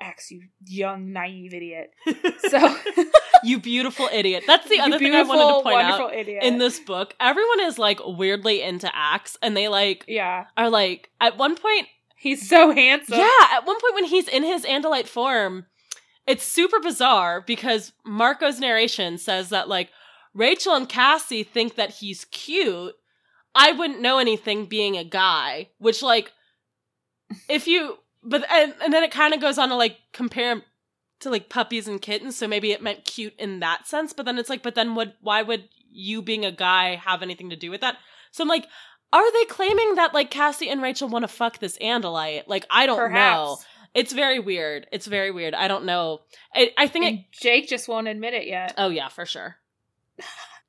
[0.00, 1.92] Ax, you young, naive idiot.
[2.50, 2.76] So,
[3.44, 4.44] you beautiful idiot.
[4.46, 6.42] That's the other thing I wanted to point out idiot.
[6.42, 7.14] in this book.
[7.20, 10.46] Everyone is like weirdly into Ax and they like yeah.
[10.56, 11.86] are like at one point
[12.24, 13.18] He's so handsome.
[13.18, 15.66] Yeah, at one point when he's in his Andalite form,
[16.26, 19.90] it's super bizarre because Marco's narration says that like
[20.34, 22.94] Rachel and Cassie think that he's cute.
[23.54, 26.32] I wouldn't know anything being a guy, which like
[27.48, 30.62] if you but and, and then it kind of goes on to like compare
[31.20, 34.38] to like puppies and kittens, so maybe it meant cute in that sense, but then
[34.38, 37.70] it's like but then what why would you being a guy have anything to do
[37.70, 37.96] with that?
[38.32, 38.66] So I'm like
[39.12, 42.48] are they claiming that like Cassie and Rachel want to fuck this Andalite?
[42.48, 43.58] Like I don't know.
[43.94, 44.86] It's very weird.
[44.92, 45.54] It's very weird.
[45.54, 46.20] I don't know.
[46.54, 47.24] I, I think it.
[47.32, 48.74] Jake just won't admit it yet.
[48.76, 49.56] Oh yeah, for sure.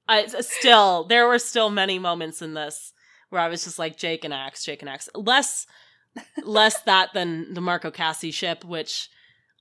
[0.07, 2.93] I still there were still many moments in this
[3.29, 5.09] where I was just like Jake and Ax, Jake and Ax.
[5.15, 5.65] Less
[6.43, 9.09] less that than the Marco Cassie ship, which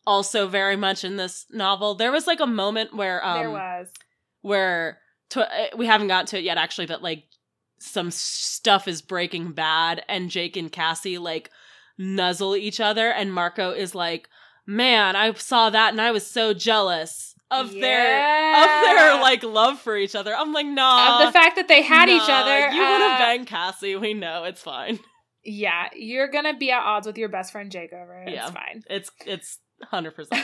[0.07, 1.95] also very much in this novel.
[1.95, 3.89] There was like a moment where um there was.
[4.43, 4.99] where
[5.31, 7.25] to, uh, we haven't got to it yet actually, but like
[7.79, 11.51] some stuff is breaking bad and Jake and Cassie like
[11.99, 14.29] nuzzle each other and Marco is like,
[14.67, 19.79] "Man, I saw that and I was so jealous of their of their like love
[19.81, 22.59] for each other." I'm like, "Nah." of the fact that they had each other.
[22.71, 23.97] You would have banged Cassie.
[23.97, 24.99] We know it's fine.
[25.47, 28.33] Yeah, you're gonna be at odds with your best friend Jake over it.
[28.33, 28.45] Yeah.
[28.47, 28.83] It's fine.
[28.89, 29.59] It's it's
[29.93, 30.43] 100%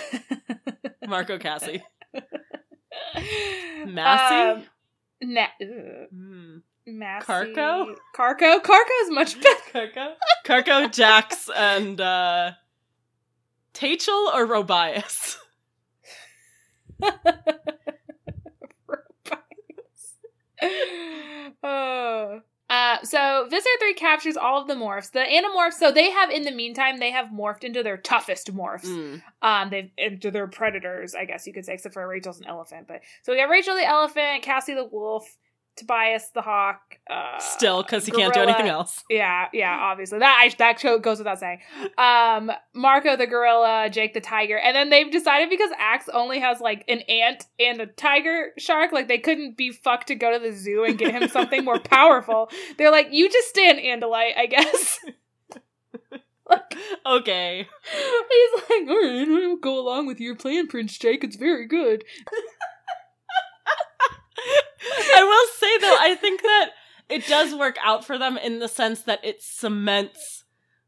[1.08, 1.82] Marco Cassie.
[3.86, 4.60] Massey?
[4.60, 4.64] Um,
[5.22, 5.46] na-
[6.12, 6.56] Hmm.
[6.86, 7.26] Massey.
[7.26, 7.94] Carco?
[8.14, 8.60] Carco?
[8.62, 9.60] Carco's much better.
[9.72, 10.14] Carco?
[10.44, 12.52] Carco, Jax, and uh
[13.74, 15.36] Tachel or Robias?
[18.88, 20.16] Robias.
[21.62, 22.40] oh.
[22.70, 25.10] Uh, so Visser 3 captures all of the morphs.
[25.10, 28.86] The animorphs, so they have in the meantime, they have morphed into their toughest morphs.
[28.86, 29.22] Mm.
[29.42, 32.86] Um, they've into their predators, I guess you could say, except for Rachel's an elephant.
[32.86, 35.36] But so we have Rachel the elephant, Cassie the wolf,
[35.76, 36.80] Tobias the hawk.
[37.08, 39.02] Uh, Still, because he can't do anything else.
[39.10, 41.60] Yeah, yeah, obviously that I, that goes without saying.
[41.98, 46.60] Um, Marco the gorilla, Jake the tiger, and then they've decided because Ax only has
[46.60, 50.38] like an ant and a tiger shark, like they couldn't be fucked to go to
[50.38, 52.50] the zoo and get him something more powerful.
[52.78, 54.98] They're like, you just stay an Andalite, I guess.
[57.06, 57.58] Okay.
[57.92, 61.22] He's like, all right, I'll go along with your plan, Prince Jake.
[61.22, 62.04] It's very good.
[65.14, 66.70] I will say though, I think that
[67.08, 70.44] it does work out for them in the sense that it cements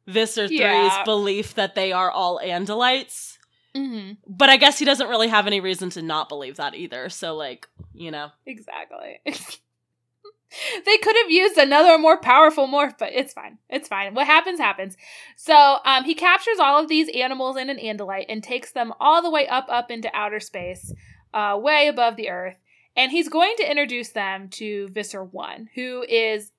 [0.07, 1.05] Visser 3's Yeah.
[1.05, 3.39] belief that they are all Andalites.
[3.75, 4.15] Mm-hmm.
[4.27, 7.09] But I guess he doesn't really have any reason to not believe that either.
[7.09, 8.31] So, like, you know.
[8.45, 9.21] Exactly.
[9.25, 13.59] they could have used another more powerful morph, but it's fine.
[13.71, 14.15] It's fine.
[14.15, 14.97] What happens, happens.
[15.37, 19.23] So um, he captures all of these animals in an Andalite and takes them all
[19.23, 20.93] the way up, up into outer space,
[21.33, 22.57] uh, way above the Earth.
[22.97, 26.53] And he's going to introduce them to Visser 1, who is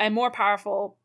[0.00, 0.96] a more powerful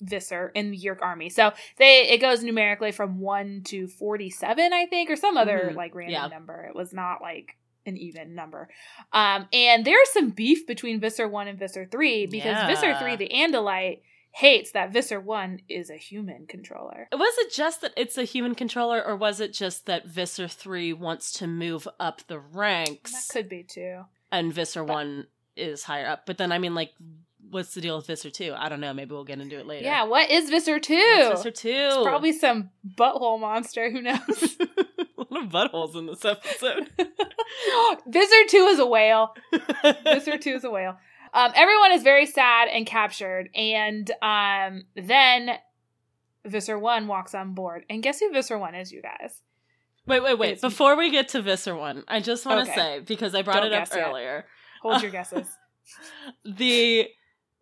[0.00, 1.28] Visser in the Yeerk army.
[1.28, 5.76] So they it goes numerically from 1 to 47, I think, or some other Mhm.
[5.76, 6.26] like random Yeah.
[6.28, 6.64] number.
[6.68, 7.56] It was not like
[7.86, 8.68] an even number.
[9.12, 12.66] Um, and there's some beef between Visser 1 and Visser 3 because Yeah.
[12.66, 14.00] Visser 3, the Andalite,
[14.32, 17.06] hates that Visser 1 is a human controller.
[17.12, 20.92] Was it just that it's a human controller, or was it just that Visser 3
[20.94, 23.12] wants to move up the ranks?
[23.12, 24.02] That could be too.
[24.30, 26.24] and Visser but- 1 is higher up?
[26.26, 26.92] But then, I mean, like,
[27.50, 28.54] what's the deal with Visser 2?
[28.56, 28.94] I don't know.
[28.94, 29.84] Maybe we'll get into it later.
[29.84, 30.94] Yeah, what is Visser 2?
[30.94, 31.68] What's Visser 2?
[31.70, 33.90] It's probably some butthole monster.
[33.90, 34.18] Who knows?
[34.58, 36.88] a lot of buttholes in this episode.
[38.06, 39.34] Visser 2 is a whale.
[40.04, 40.96] Visser 2 is a whale.
[41.34, 45.52] Um, everyone is very sad and captured, and um, then
[46.44, 49.40] Visser One walks on board, and guess who Visser One is, you guys?
[50.06, 50.46] Wait, wait, wait!
[50.52, 52.80] It's- Before we get to Visser one, I just want to Okay.
[52.80, 54.08] say because I brought Don't it up guess yet.
[54.08, 54.44] earlier.
[54.82, 55.46] Hold your guesses.
[56.44, 57.08] the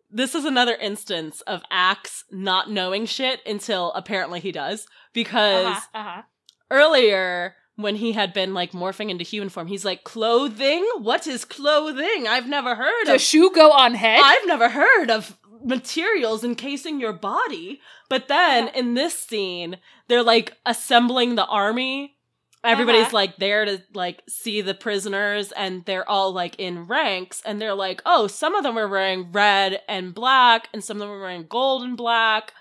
[0.09, 5.79] this is another instance of Ax not knowing shit until apparently he does because Uh
[5.93, 5.99] huh.
[5.99, 6.21] Uh-huh.
[6.69, 10.85] earlier when he had been like morphing into human form he's like clothing?
[10.99, 12.27] What is clothing?
[12.27, 14.21] I've never heard Does of shoe go on head?
[14.23, 17.79] i've never heard of materials encasing your body.
[18.09, 22.15] But then in this scene they're like assembling the army.
[22.63, 23.15] Everybody's Uh-huh.
[23.15, 27.73] like there to like see the prisoners and they're all like in ranks and they're
[27.73, 31.19] like oh some of them are wearing red and black and some of them are
[31.19, 32.53] wearing gold and black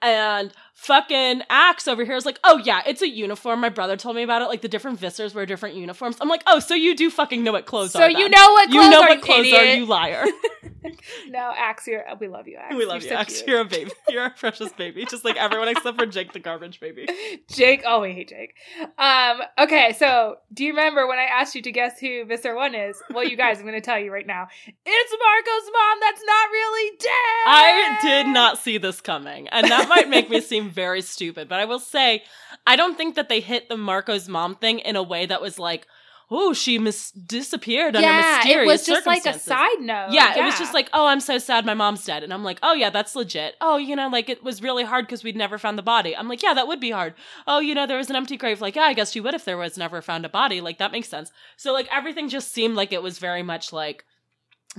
[0.00, 3.60] and fucking Ax over here is like, oh yeah, it's a uniform.
[3.60, 4.46] My brother told me about it.
[4.46, 6.16] Like the different Vissers wear different uniforms.
[6.20, 8.10] I'm like, oh, so you do fucking know what clothes so are.
[8.10, 8.84] So you know what clothes are.
[8.84, 9.60] you know are, what clothes idiot.
[9.60, 10.24] are, you liar.
[11.28, 12.74] No, Ax, you're, we love you, Ax.
[12.74, 13.36] we love You're you, so Ax.
[13.36, 13.48] cute.
[13.48, 13.90] You're a baby.
[14.08, 15.04] You're a precious baby.
[15.04, 17.06] Just like everyone except for Jake the garbage baby.
[17.50, 17.82] Jake.
[17.86, 18.54] Oh, we hate Jake.
[18.98, 19.40] Um.
[19.58, 19.94] Okay.
[19.98, 23.00] So, do you remember when I asked you to guess who Visser One is?
[23.12, 24.48] Well, you guys, I'm going to tell you right now.
[24.66, 25.98] It's Marco's mom.
[26.00, 27.10] That's not really dead.
[27.46, 31.48] I did not see this coming, and that might make me seem very stupid.
[31.48, 32.22] But I will say,
[32.66, 35.58] I don't think that they hit the Marco's mom thing in a way that was
[35.58, 35.86] like,
[36.30, 40.08] "Oh, she mis- disappeared under Yeah, mysterious it was just like a side note.
[40.12, 42.58] yeah, it was just like, "Oh, I'm so sad, my mom's dead," and I'm like,
[42.62, 45.56] "Oh yeah, that's legit." Oh, you know, like it was really hard because we'd never
[45.58, 46.14] found the body.
[46.16, 47.14] I'm like, "Yeah, that would be hard."
[47.46, 48.60] Oh, you know, there was an empty grave.
[48.60, 50.60] Like, yeah, I guess you would if there was never found a body.
[50.60, 51.32] Like that makes sense.
[51.56, 54.04] So like everything just seemed like it was very much like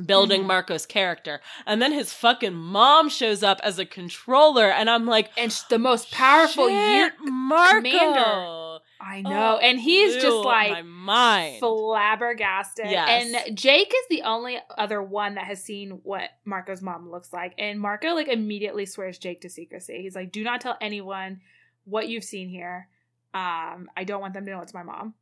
[0.05, 0.47] building Mhm.
[0.47, 1.41] Marco's character.
[1.65, 5.79] And then his fucking mom shows up as a controller, and I'm like, and the
[5.79, 7.13] most powerful year.
[7.19, 7.75] Marco.
[7.81, 8.79] commander.
[9.01, 11.59] I know, Oh, and he's blew just like my mind.
[11.59, 12.89] flabbergasted.
[12.91, 13.33] Yes.
[13.47, 17.53] And Jake is the only other one that has seen what Marco's mom looks like.
[17.57, 20.01] And Marco like immediately swears Jake to secrecy.
[20.01, 21.39] He's like, "Do not tell anyone
[21.85, 22.89] what you've seen here.
[23.33, 25.13] Um, I don't want them to know it's my mom."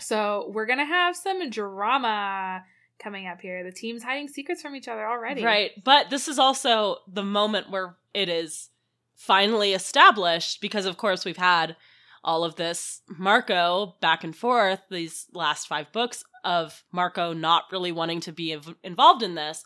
[0.00, 2.64] So we're gonna have some drama
[2.98, 3.64] coming up here.
[3.64, 5.44] The team's hiding secrets from each other already.
[5.44, 5.70] Right.
[5.82, 8.70] But this is also the moment where it is
[9.14, 11.76] finally established because, of course, we've had
[12.24, 17.92] all of this Marco back and forth, these last five books of Marco not really
[17.92, 19.64] wanting to be inv- involved in this.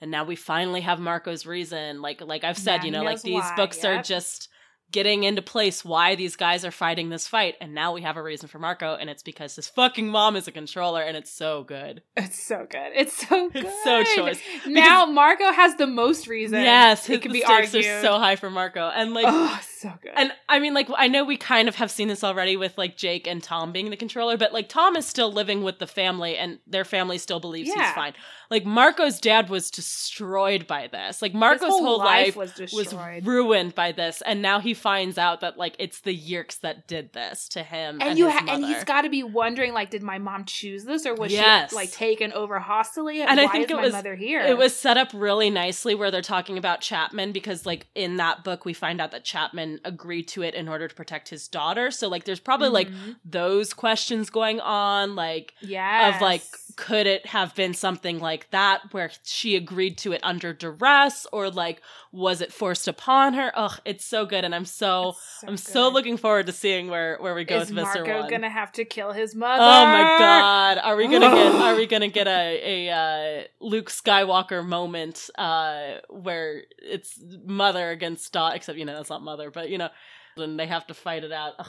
[0.00, 2.02] And now we finally have Marco's reason.
[2.02, 4.48] Like, like I've said, you know, like these why, books are just
[4.92, 7.54] getting into place why these guys are fighting this fight.
[7.60, 10.48] And now we have a reason for Marco, and it's because his fucking mom is
[10.48, 12.02] a controller, and it's so good.
[12.16, 12.92] It's so good.
[12.94, 13.66] It's so good.
[13.76, 14.40] It's so choice.
[14.66, 16.60] Now Marco has the most reason.
[16.62, 17.84] Yes, it can be argued.
[17.84, 20.12] are so high for Marco, and like, oh, so good.
[20.16, 22.96] and I mean, like, I know we kind of have seen this already with like
[22.96, 26.36] Jake and Tom being the controller, but like Tom is still living with the family,
[26.36, 27.84] and their family still believes Yeah.
[27.86, 28.14] he's fine.
[28.48, 31.20] Like Marco's dad was destroyed by this.
[31.20, 33.26] Like His Marco's whole, life was was destroyed.
[33.26, 37.12] ruined by this, and now he finds out that like it's the Yeerks that did
[37.12, 40.02] this to him and, and you ha- and he's got to be wondering like did
[40.02, 41.70] my mom choose this or was Yes.
[41.70, 44.40] she like taken over hostily And I why think is it my was- mother here
[44.42, 48.44] It was set up really nicely where they're talking about Chapman because, like, in that
[48.44, 51.90] book, we find out that Chapman agreed to it in order to protect his daughter.
[51.90, 53.16] So, like, there's probably like Mhm.
[53.24, 56.42] those questions going on, like, yes of like,
[56.76, 61.48] could it have been something like that where she agreed to it under duress or
[61.50, 61.80] like,
[62.12, 63.50] was it forced upon her?
[63.54, 64.44] Ugh, it's so good.
[64.44, 67.68] And I'm so, It's I'm so looking forward to seeing where, where we go is
[67.70, 70.78] with Visser Marco gonna have to kill his mother Oh my god!
[70.82, 71.52] Are we gonna get?
[71.54, 78.32] Are we gonna get a a uh, Luke Skywalker moment uh, where it's mother against
[78.32, 78.56] daughter?
[78.56, 79.88] Except you know that's not mother, but you know,
[80.36, 81.54] then they have to fight it out.
[81.58, 81.66] Ugh,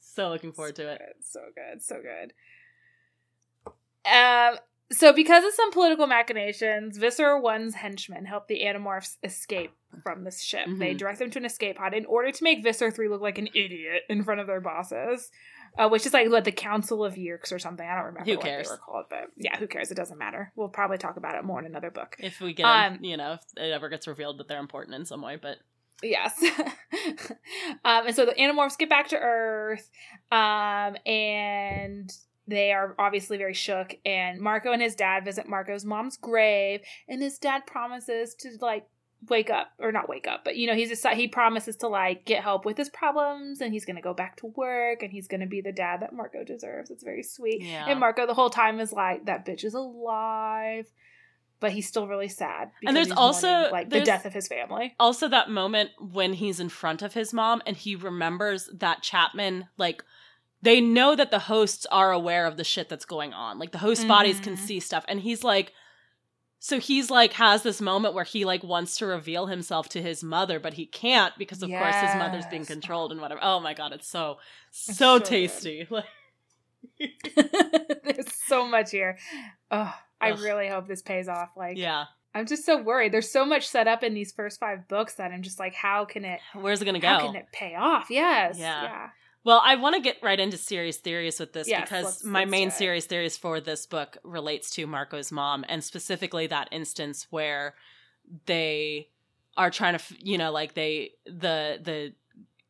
[0.00, 1.02] so looking forward to it.
[1.22, 2.32] so good so good
[4.10, 4.56] um
[4.92, 10.42] so because of some political machinations Visser One's henchmen help the Animorphs escape from this
[10.42, 10.66] ship.
[10.68, 10.98] They Mhm.
[10.98, 13.48] direct them to an escape pod in order to make Visser 3 look like an
[13.54, 15.30] idiot in front of their bosses.
[15.76, 17.84] Uh, which is like what the Council of Yeerks or something.
[17.88, 18.68] I don't remember Who what cares?
[18.68, 19.90] they were called, but yeah, who cares?
[19.90, 20.52] It doesn't matter.
[20.54, 22.14] We'll probably talk about it more in another book.
[22.20, 25.04] If we get, Um, you know, if it ever gets revealed that they're important in
[25.04, 25.58] some way, but
[26.04, 26.42] Yes.
[27.84, 29.90] um, and so the Animorphs get back to Earth,
[30.30, 32.12] um, and
[32.46, 33.94] they are obviously very shook.
[34.04, 38.86] And Marco and his dad visit Marco's mom's grave, and his dad promises to like
[39.30, 42.26] wake up or not wake up, but you know he's deci- he promises to like
[42.26, 45.46] get help with his problems, and he's gonna go back to work, and he's gonna
[45.46, 46.90] be the dad that Marco deserves.
[46.90, 47.62] It's very sweet.
[47.62, 47.86] yeah.
[47.88, 50.86] And Marco the whole time is like, that bitch is alive.
[51.64, 52.70] But he's still really sad.
[52.80, 54.94] because there's also- mourning, like the death of his family.
[55.00, 59.68] also that moment when he's in front of his mom and he remembers that Chapman
[59.78, 60.04] like
[60.62, 63.58] they know that the hosts are aware of the shit that's going on.
[63.58, 64.58] Like the host bodies can Mhm.
[64.66, 65.72] see stuff and he's like
[66.58, 70.22] so he's like has this moment where he like wants to reveal himself to his
[70.24, 73.40] mother, but he can't because of course his mother's being controlled and whatever.
[73.42, 74.38] Oh my god, it's so
[74.68, 75.86] It's so, so tasty.
[75.90, 76.04] Like,
[78.04, 79.18] There's so much here.
[79.70, 79.92] Oh,
[80.24, 81.50] I really hope this pays off.
[81.56, 82.04] Like, yeah.
[82.34, 83.12] I'm just so worried.
[83.12, 86.04] There's so much set up in these first five books that I'm just like, how
[86.04, 86.40] can it?
[86.54, 87.06] Where's it gonna go?
[87.08, 88.06] How can it pay off?
[88.10, 88.58] Yes.
[88.58, 88.82] Yeah.
[88.82, 89.08] Yeah.
[89.44, 92.40] Well, I want to get right into serious theories with this Yes, because let's- my
[92.40, 97.26] let's main serious theories for this book relates to Marco's mom and specifically that instance
[97.30, 97.74] where
[98.46, 99.10] they
[99.56, 102.14] are trying to, you know, like they the the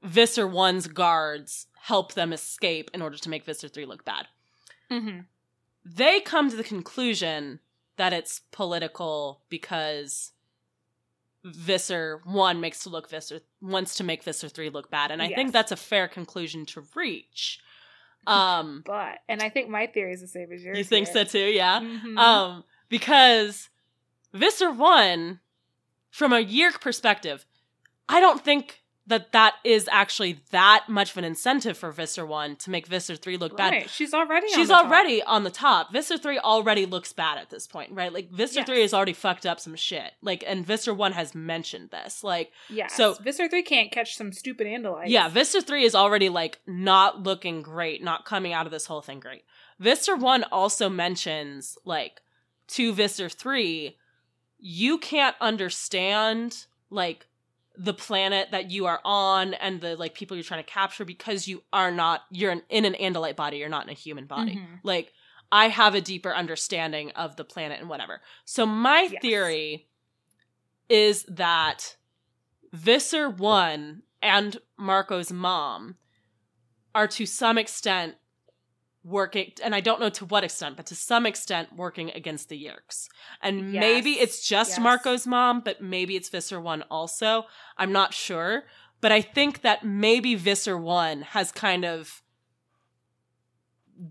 [0.03, 4.27] Visser One's guards help them escape in order to make Visser Three look bad.
[4.91, 5.21] Mm-hmm.
[5.85, 7.61] They come to the conclusion
[7.97, 10.33] that it's political because
[11.45, 15.27] Visser one makes to look Visser wants to make Visser three look bad, and I
[15.29, 15.37] Yes.
[15.37, 17.61] think that's a fair conclusion to reach.
[18.27, 20.79] Um, But and I think my theory is the same as yours.
[20.79, 21.39] you think so too?
[21.45, 21.81] Yeah.
[21.81, 22.17] Mhm.
[22.19, 23.69] Um, because
[24.33, 25.41] Visser one,
[26.11, 27.45] from a Yeerk perspective,
[28.09, 32.57] I don't think that that is actually that much of an incentive for Visser one
[32.57, 33.71] to make Visser three look bad.
[33.73, 33.91] Right.
[33.91, 34.47] She's already.
[34.47, 34.87] on She's the top.
[34.87, 35.93] already on the top.
[35.93, 38.13] Visser 3 already looks bad at this point, right?
[38.13, 38.67] Like Visser Yes.
[38.67, 40.13] 3 has already fucked up some shit.
[40.23, 42.25] Like and Visser 1 has mentioned this.
[42.25, 45.09] Like yeah, So- Visser three can't catch some stupid Andalites.
[45.09, 49.03] yeah, Visser 3 is already like not looking great, not coming out of this whole
[49.03, 49.45] thing great.
[49.79, 52.23] Visser 1 also mentions like
[52.69, 53.99] to Visser 3,
[54.59, 57.27] you can't understand like
[57.77, 61.49] the planet that you are on and the like people you're trying to capture because
[61.49, 64.57] you are not you're in, in an andalite body you're not in a human body
[64.57, 64.79] Mhm.
[64.85, 65.13] like
[65.51, 69.21] i have a deeper understanding of the planet and whatever so my Yes.
[69.23, 69.89] theory
[70.89, 71.97] is that
[72.73, 75.97] visser 1 and marco's mom
[76.95, 78.15] are to some extent
[79.05, 82.65] working and i don't know to what extent but to some extent working against the
[82.65, 83.07] yeerks
[83.43, 84.81] and maybe it's just Yes.
[84.81, 87.45] marco's mom but maybe it's visser 1 also
[87.77, 88.63] i'm not sure
[89.03, 92.23] but i think that maybe visser 1 has kind of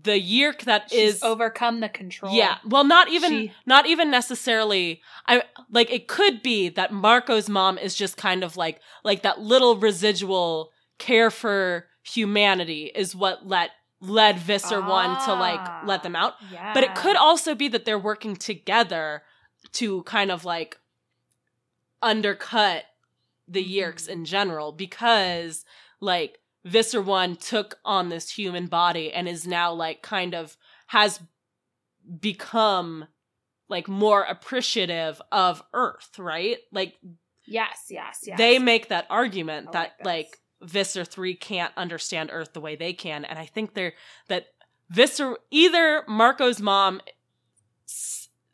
[0.02, 2.34] the yeerk that She's is overcome the control.
[2.34, 2.56] yeah.
[2.66, 7.76] Well, not even She- not even necessarily I like it could be that Marco's mom
[7.76, 13.72] is just kind of like like that little residual care for humanity is what let
[14.08, 16.34] led Visser 1 to like let them out.
[16.52, 16.72] Yeah.
[16.74, 19.22] But it could also be that they're working together
[19.72, 20.78] to kind of like
[22.02, 22.84] undercut
[23.48, 24.10] the Yeerks Mhm.
[24.10, 25.64] in general because
[26.00, 30.56] like Visser 1 took on this human body and is now like kind of
[30.88, 31.20] has
[32.20, 33.06] become
[33.68, 36.58] like more appreciative of Earth, right?
[36.72, 36.96] Like
[37.46, 37.86] Yes.
[37.90, 38.20] Yes.
[38.26, 38.38] Yes.
[38.38, 42.76] they make that argument I that like like Visser 3 can't understand Earth the way
[42.76, 43.24] they can.
[43.24, 43.92] And I think they're
[44.28, 44.46] that
[44.90, 47.00] Visser either Marco's mom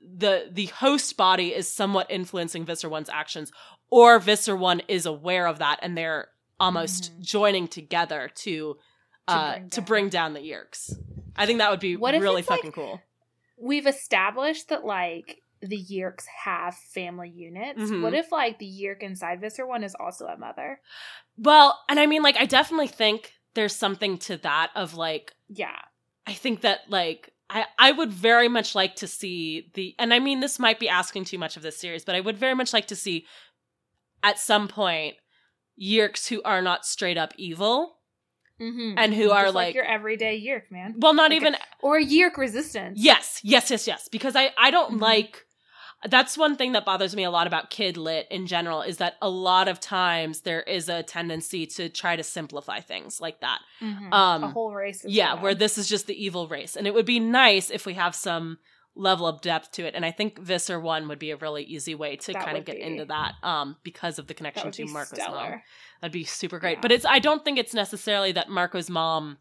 [0.01, 3.53] the the host body is somewhat influencing Visser 1's actions,
[3.91, 6.29] or Visser 1 is aware of that and they're
[6.59, 7.21] almost Mhm.
[7.21, 8.77] joining together to
[9.29, 10.93] uh bring to bring down the Yeerks.
[11.37, 13.01] I think that would be What really it's, like, fucking cool.
[13.59, 17.81] We've established that like the Yeerks have family units.
[17.81, 18.03] Mhm.
[18.03, 20.81] What if like the Yeerk inside Visser one is also a mother?
[21.37, 25.77] Well, and I mean like I definitely think there's something to that of like Yeah.
[26.27, 30.19] I think that like I I would very much like to see the and I
[30.19, 32.73] mean this might be asking too much of this series, but I would very much
[32.73, 33.27] like to see
[34.23, 35.17] at some point
[35.81, 37.97] Yeerks who are not straight up evil.
[38.61, 38.99] Mm-hmm.
[38.99, 41.97] And who are, Just like- your everyday Yeerk man, Well, not Like a- even or
[41.97, 42.99] a Yeerk resistance.
[43.03, 44.07] Yes, yes, yes, yes.
[44.09, 45.01] Because I I don't Mhm.
[45.01, 45.47] like
[46.09, 49.17] that's one thing that bothers me a lot about kid lit in general is that
[49.21, 53.59] a lot of times there is a tendency to try to simplify things like that.
[53.83, 54.13] Mhm.
[54.13, 55.05] Um a whole race.
[55.07, 55.43] Yeah, bad.
[55.43, 56.75] where this is just the evil race.
[56.77, 58.59] And it would be nice if we have some
[58.97, 59.95] level of depth to it.
[59.95, 62.65] And I think Visser 1 would be a really easy way to That kind of
[62.65, 65.61] get be- into that um because of the connection to Marco's mom.
[66.01, 66.77] That'd be super great.
[66.79, 66.81] Yeah.
[66.83, 69.37] But it's I don't think it's necessarily that Marco's mom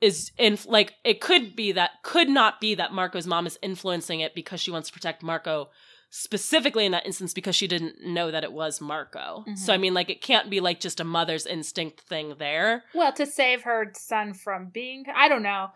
[0.00, 4.20] is in like it could be that could not be that Marco's mom is influencing
[4.20, 5.70] it because she wants to protect Marco
[6.10, 9.44] specifically in that instance because she didn't know that it was Marco.
[9.56, 9.80] So I Mhm.
[9.80, 12.84] mean like it can't be like just a mother's instinct thing there.
[12.94, 15.70] Well, to save her son from being, I don't know.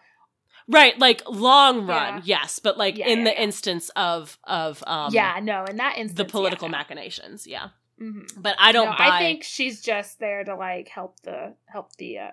[0.68, 2.42] Right, like long run, Yeah.
[2.42, 5.64] yes, but like Yeah, in yeah, the instance of of um yeah, no.
[5.64, 7.70] In that instance, the political machinations, yeah.
[8.00, 8.40] Mhm.
[8.40, 11.96] But I don't no, buy I think she's just there to like help the help
[11.96, 12.30] the uh,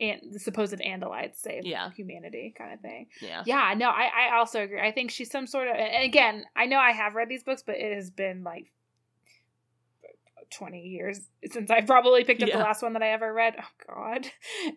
[0.00, 1.90] and the supposed Andalites save Yeah.
[1.90, 3.08] humanity, kind of thing.
[3.20, 3.42] yeah.
[3.46, 4.80] Yeah, no, I I also agree.
[4.80, 5.76] I think she's some sort of.
[5.76, 8.72] And again, I know I have read these books, but it has been like
[10.50, 12.56] 20 years since I probably picked up Yeah.
[12.58, 13.54] the last one that I ever read.
[13.60, 14.26] Oh god.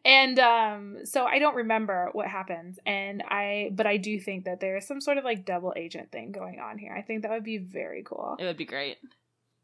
[0.05, 4.59] And um so I don't remember what happens and I but I do think that
[4.59, 6.93] there is some sort of like double agent thing going on here.
[6.95, 8.97] I think that would be very cool It would be great.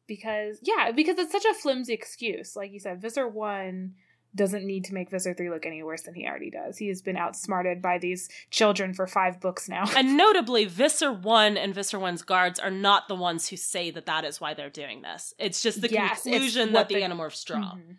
[0.08, 2.56] because yeah, because it's such a flimsy excuse.
[2.56, 3.94] Like you said, Visser 1
[4.36, 6.78] doesn't need to make Visser 3 look any worse than he already does.
[6.78, 9.86] He has been outsmarted by these children for 5 books now.
[9.96, 14.06] And notably, Visser 1 and Visser 1's guards are not the ones who say that
[14.06, 15.34] that is why they're doing this.
[15.40, 17.98] It's just the Yes, conclusion that the the- Animorphs draw Mhm.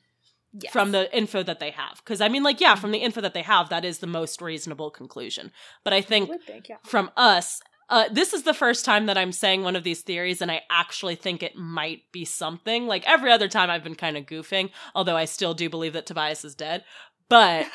[0.52, 0.72] Yes.
[0.72, 1.98] from the info that they have.
[2.04, 4.40] Because, I mean, like, yeah, from the info that they have, that is the most
[4.42, 5.52] reasonable conclusion.
[5.84, 6.76] But I think think, yeah.
[6.84, 10.40] from us, uh, this is the first time that I'm saying one of these theories,
[10.40, 12.86] and I actually think it might be something.
[12.86, 16.06] Like every other time, I've been kind of goofing, although I still do believe that
[16.06, 16.84] Tobias is dead.
[17.28, 17.66] But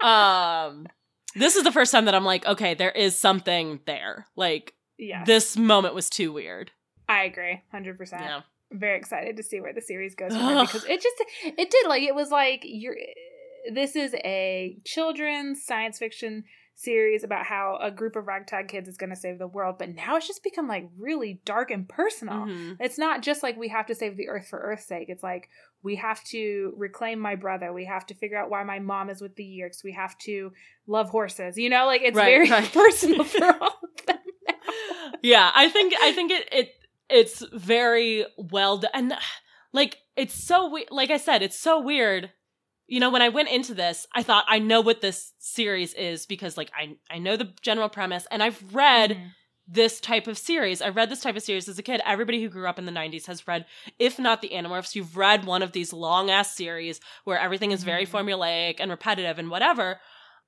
[0.00, 0.86] um,
[1.34, 4.26] this is the first time that I'm like, okay, there is something there.
[4.34, 5.24] Like Yeah.
[5.24, 6.70] this moment was too weird.
[7.08, 8.22] I agree, hundred percent.
[8.22, 8.40] Yeah,
[8.72, 12.02] I'm very excited to see where the series goes because it just it did like
[12.02, 12.96] it was like you're.
[13.72, 16.44] This is a children's science fiction
[16.74, 19.88] series about how a group of ragtag kids is going to save the world, but
[19.94, 22.46] now it's just become like really dark and personal.
[22.46, 22.76] Mhm.
[22.80, 25.08] It's not just like we have to save the earth for earth's sake.
[25.08, 25.48] It's like
[25.82, 27.72] we have to reclaim my brother.
[27.72, 29.84] We have to figure out why my mom is with the Yeerks.
[29.84, 30.52] We have to
[30.86, 31.56] love horses.
[31.58, 32.72] You know, like it's Right, very right.
[32.72, 34.18] personal for all of them.
[35.22, 35.50] yeah.
[35.54, 36.68] I think I think it it
[37.10, 39.14] it's very well done, and
[39.72, 42.30] like it's so we- like I said, it's so weird.
[42.92, 46.26] You know, when I went into this, I thought I know what this series is
[46.26, 49.30] because like I I know the general premise and I've read Mhm.
[49.66, 50.82] this type of series.
[50.82, 52.02] I read this type of series as a kid.
[52.04, 53.64] Everybody who grew up in the 90s has read,
[53.98, 57.82] if not the Animorphs, you've read one of these long ass series where everything is
[57.82, 58.10] very Mhm.
[58.10, 59.98] formulaic and repetitive and whatever.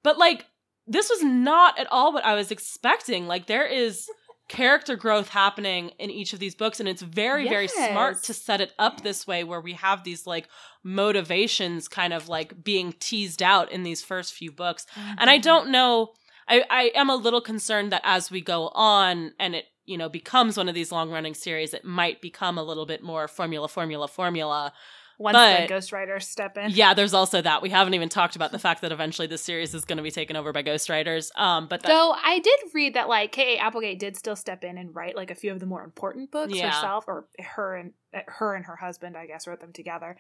[0.02, 0.44] But like,
[0.86, 3.26] this was not at all what I was expecting.
[3.26, 4.06] Like, there is
[4.48, 8.60] character growth happening in each of these books, and it's very, very smart to set
[8.60, 10.48] it up this way where we have these like
[10.82, 14.86] motivations kind of like being teased out in these first few books.
[14.96, 15.42] And I mm-hmm.
[15.42, 16.12] don't know.
[16.46, 20.08] I, I am a little concerned that as we go on and it, you know,
[20.08, 23.68] becomes one of these long running series, it might become a little bit more formula,
[23.68, 24.72] formula, formula.
[25.18, 26.70] Once but- the ghostwriters step in.
[26.70, 27.62] Yeah, there's also that.
[27.62, 30.10] We haven't even talked about the fact that eventually this series is going to be
[30.10, 31.30] taken over by ghostwriters.
[31.38, 33.58] Um, but that, Though I did read that like K.A.
[33.58, 36.54] Applegate did still step in and write like a few of the more important books
[36.54, 36.70] Yeah.
[36.70, 40.16] herself, or her and uh, her and her husband, I guess, wrote them together.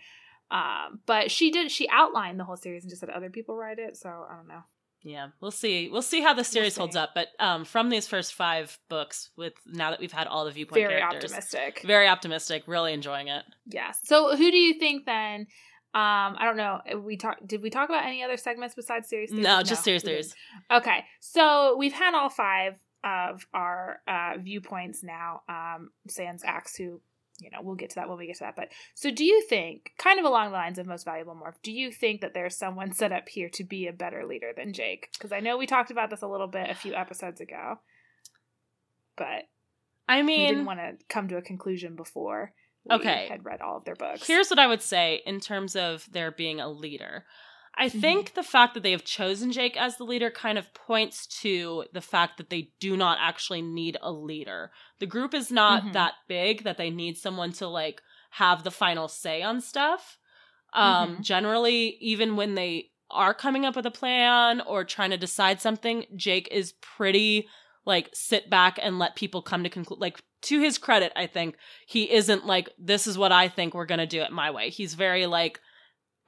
[0.50, 3.78] Um, but she did she outlined the whole series and just had other people write
[3.78, 3.96] it.
[3.96, 4.62] So I don't know.
[5.04, 5.90] Yeah, we'll see.
[5.90, 6.80] We'll see how the series see.
[6.80, 7.10] holds up.
[7.14, 10.80] But um, from these first five books, with now that we've had all the viewpoint
[10.88, 11.82] Very characters, optimistic.
[11.84, 13.44] very optimistic, really enjoying it.
[13.66, 14.00] Yes.
[14.04, 15.46] So who do you think then?
[15.94, 16.80] Um, I don't know.
[17.02, 17.36] We talk.
[17.46, 19.30] Did we talk about any other segments besides series?
[19.30, 19.44] theories?
[19.44, 20.34] No, just series theories.
[20.72, 22.74] Okay, so we've had all five
[23.04, 25.42] of our uh, viewpoints now.
[25.48, 27.00] Um, Sans Ax, who
[27.40, 28.56] you know, we'll get to that when we get to that.
[28.56, 31.72] But so, do you think, kind of along the lines of most valuable morph, do
[31.72, 35.08] you think that there's someone set up here to be a better leader than Jake?
[35.12, 37.78] Because I know we talked about this a little bit a few episodes ago,
[39.16, 39.48] but
[40.08, 42.52] I mean we didn't want to come to a conclusion before.
[42.88, 43.26] We Okay.
[43.28, 44.26] had read all of their books.
[44.26, 47.24] Here's what I would say in terms of there being a leader.
[47.76, 48.00] I Mhm.
[48.00, 51.84] think the fact that they have chosen Jake as the leader kind of points to
[51.92, 54.70] the fact that they do not actually need a leader.
[55.00, 55.92] The group is not Mhm.
[55.92, 58.00] that big that they need someone to like
[58.30, 60.18] have the final say on stuff.
[60.72, 61.22] Um Mhm.
[61.22, 66.06] generally even when they are coming up with a plan or trying to decide something,
[66.16, 67.48] Jake is pretty
[67.86, 71.56] like sit back and let people come to conclude like to his credit, I think
[71.86, 74.70] he isn't like this is what I think we're gonna do it my way.
[74.70, 75.60] He's very like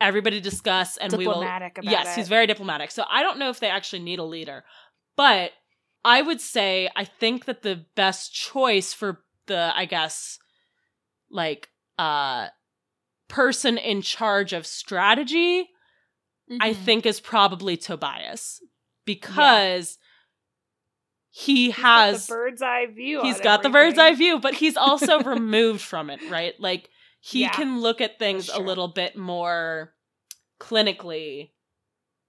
[0.00, 1.40] everybody discuss and we will.
[1.78, 2.20] about Yes, it.
[2.20, 2.90] he's very diplomatic.
[2.90, 4.64] So I don't know if they actually need a leader,
[5.16, 5.52] but
[6.04, 10.38] I would say I think that the best choice for the I guess
[11.30, 11.68] like
[11.98, 12.48] uh
[13.28, 15.68] person in charge of strategy
[16.60, 16.84] I Mhm.
[16.84, 18.60] think is probably Tobias
[19.04, 19.98] because
[21.30, 23.20] he He's got has the bird's eye view.
[23.22, 26.54] he's got the bird's eye view, but he's also removed from it, right?
[26.60, 26.88] Like
[27.26, 29.94] he Yeah, can look at things that's a little bit more
[30.60, 31.50] clinically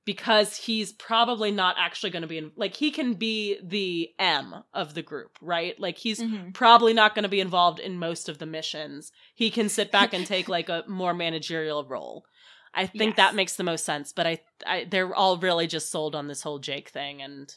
[0.06, 4.64] because he's probably not actually going to be in like he can be the M
[4.74, 5.78] of the group, right?
[5.80, 6.54] Like he's Mhm.
[6.54, 9.12] probably not going to be involved in most of the missions.
[9.36, 12.26] He can sit back and take like a more managerial role.
[12.74, 13.18] I think Yes.
[13.18, 16.42] that makes the most sense, but I, I they're all really just sold on this
[16.44, 17.54] whole Jake thing and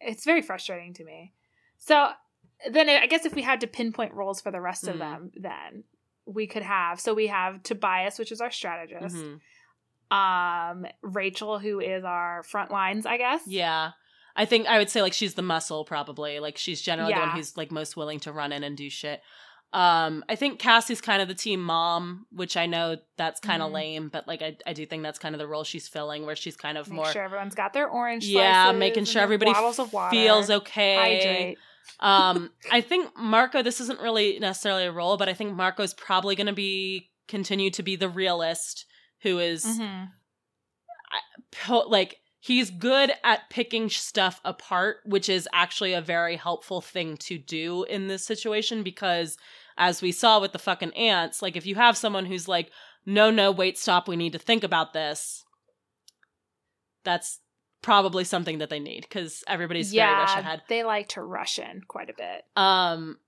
[0.00, 1.34] It's very frustrating to me.
[1.78, 2.10] So
[2.70, 4.98] then I guess if we had to pinpoint roles for the rest of Mhm.
[4.98, 5.84] them, then
[6.28, 9.16] we could have so we have Tobias, which is our strategist.
[9.16, 9.40] Mhm.
[10.10, 13.42] Um, Rachel, who is our front lines, I guess.
[13.46, 13.90] Yeah.
[14.36, 16.38] I think I would say like she's the muscle probably.
[16.40, 19.20] Like she's generally the one who's like most willing to run in and do shit.
[19.72, 23.68] Um, I think Cassie's kind of the team mom, which I know that's kind of
[23.68, 23.74] Mhm.
[23.74, 26.36] lame, but like I, I do think that's kind of the role she's filling, where
[26.36, 28.24] she's kind of Make more sure everyone's got their orange.
[28.24, 30.10] yeah, making sure everybody bottles of water.
[30.16, 30.96] feels okay.
[30.96, 31.58] Hydrate.
[32.00, 33.62] Um, I think Marco.
[33.62, 37.70] This isn't really necessarily a role, but I think Marco's probably going to be continue
[37.72, 38.86] to be the realist
[39.22, 40.10] who is Mhm.
[41.50, 47.16] po- like he's good at picking stuff apart, which is actually a very helpful thing
[47.16, 49.36] to do in this situation because
[49.76, 52.70] as we saw with the fucking ants, like if you have someone who's like,
[53.04, 55.44] "No, no, wait, stop, we need to think about this."
[57.04, 57.40] That's
[57.82, 60.62] probably something that they need because everybody's very rush Yeah, ahead.
[60.68, 62.44] they like to rush in quite a bit.
[62.56, 63.18] Um,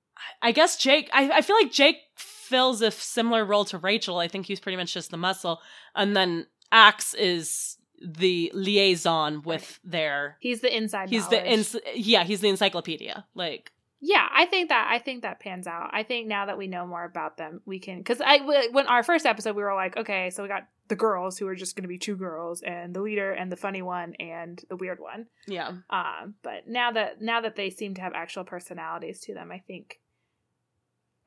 [0.43, 1.09] I guess Jake.
[1.13, 4.19] I, I feel like Jake fills a similar role to Rachel.
[4.19, 5.61] I think he's pretty much just the muscle,
[5.95, 10.37] and then Ax is the liaison with their.
[10.41, 11.09] He's the inside.
[11.11, 11.41] He's knowledge.
[11.45, 12.25] the ins- yeah.
[12.25, 13.25] He's the encyclopedia.
[13.35, 15.91] Like Yeah, I think that I think that pans out.
[15.93, 19.03] I think now that we know more about them, we can because I when our
[19.03, 21.85] first episode we were like, okay, so we got the girls who are just going
[21.85, 25.27] to be two girls, and the leader and the funny one and the weird one.
[25.47, 29.51] yeah, Um, but now that now that they seem to have actual personalities to them,
[29.51, 30.01] I think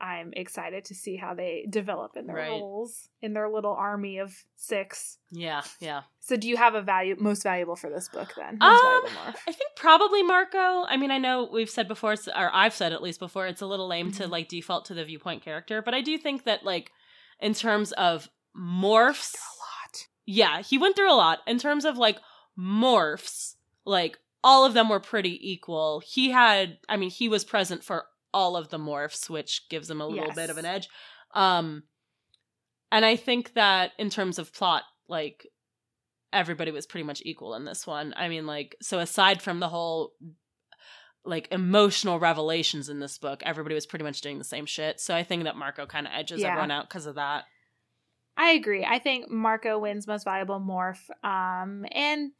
[0.01, 2.49] I'm excited to see how they develop in their Right.
[2.49, 5.17] roles in their little army of six.
[5.31, 6.01] yeah, yeah.
[6.19, 8.55] So, do you have a value most valuable for this book then?
[8.61, 8.69] Um?
[8.69, 10.83] I think probably Marco.
[10.85, 13.65] I mean, I know we've said before, or I've said at least before, it's a
[13.65, 14.29] little lame to Mhm.
[14.29, 16.91] like default to the viewpoint character, but I do think that like
[17.39, 20.07] in terms of morphs, a lot.
[20.25, 22.17] yeah, he went through a lot in terms of like
[22.57, 23.55] morphs.
[23.85, 26.01] Like all of them were pretty equal.
[26.05, 30.01] He had, I mean, he was present for all of the morphs, which gives him
[30.01, 30.35] a little Yes.
[30.35, 30.87] bit of an edge.
[31.33, 31.83] Um,
[32.91, 35.47] and I think that in terms of plot, like
[36.31, 38.13] everybody was pretty much equal in this one.
[38.17, 40.13] I mean, like, so aside from the whole
[41.25, 44.99] like emotional revelations in this book, everybody was pretty much doing the same shit.
[44.99, 46.49] So I think that Marco kind of edges Yeah.
[46.49, 47.45] everyone out because of that.
[48.35, 48.83] I agree.
[48.83, 51.09] I think Marco wins most valuable morph.
[51.23, 52.31] Um, and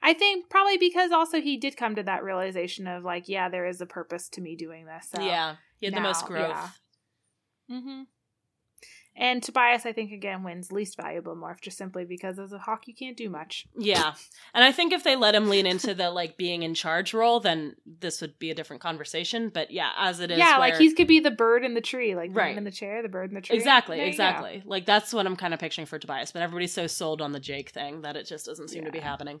[0.00, 3.66] I think probably because also he did come to that realization of like, yeah, there
[3.66, 5.08] is a purpose to me doing this.
[5.10, 5.20] So.
[5.20, 6.48] yeah, he had the most growth.
[6.48, 6.68] yeah.
[7.70, 8.02] Mm-hmm.
[9.14, 12.88] And Tobias, I think, again wins least valuable morph just simply because as a hawk
[12.88, 13.66] you can't do much.
[13.76, 14.14] Yeah.
[14.54, 17.38] And I think if they let him lean into the like being in charge role,
[17.38, 19.50] then this would be a different conversation.
[19.50, 20.38] But yeah, as it is.
[20.38, 22.56] yeah, like where- he could be the bird in the tree, like the Right.
[22.56, 23.54] in the chair, the bird in the tree.
[23.56, 24.04] Exactly, go.
[24.04, 24.62] exactly.
[24.64, 27.40] Like that's what I'm kind of picturing for Tobias, but everybody's so sold on the
[27.40, 29.40] Jake thing that it just doesn't seem to be happening.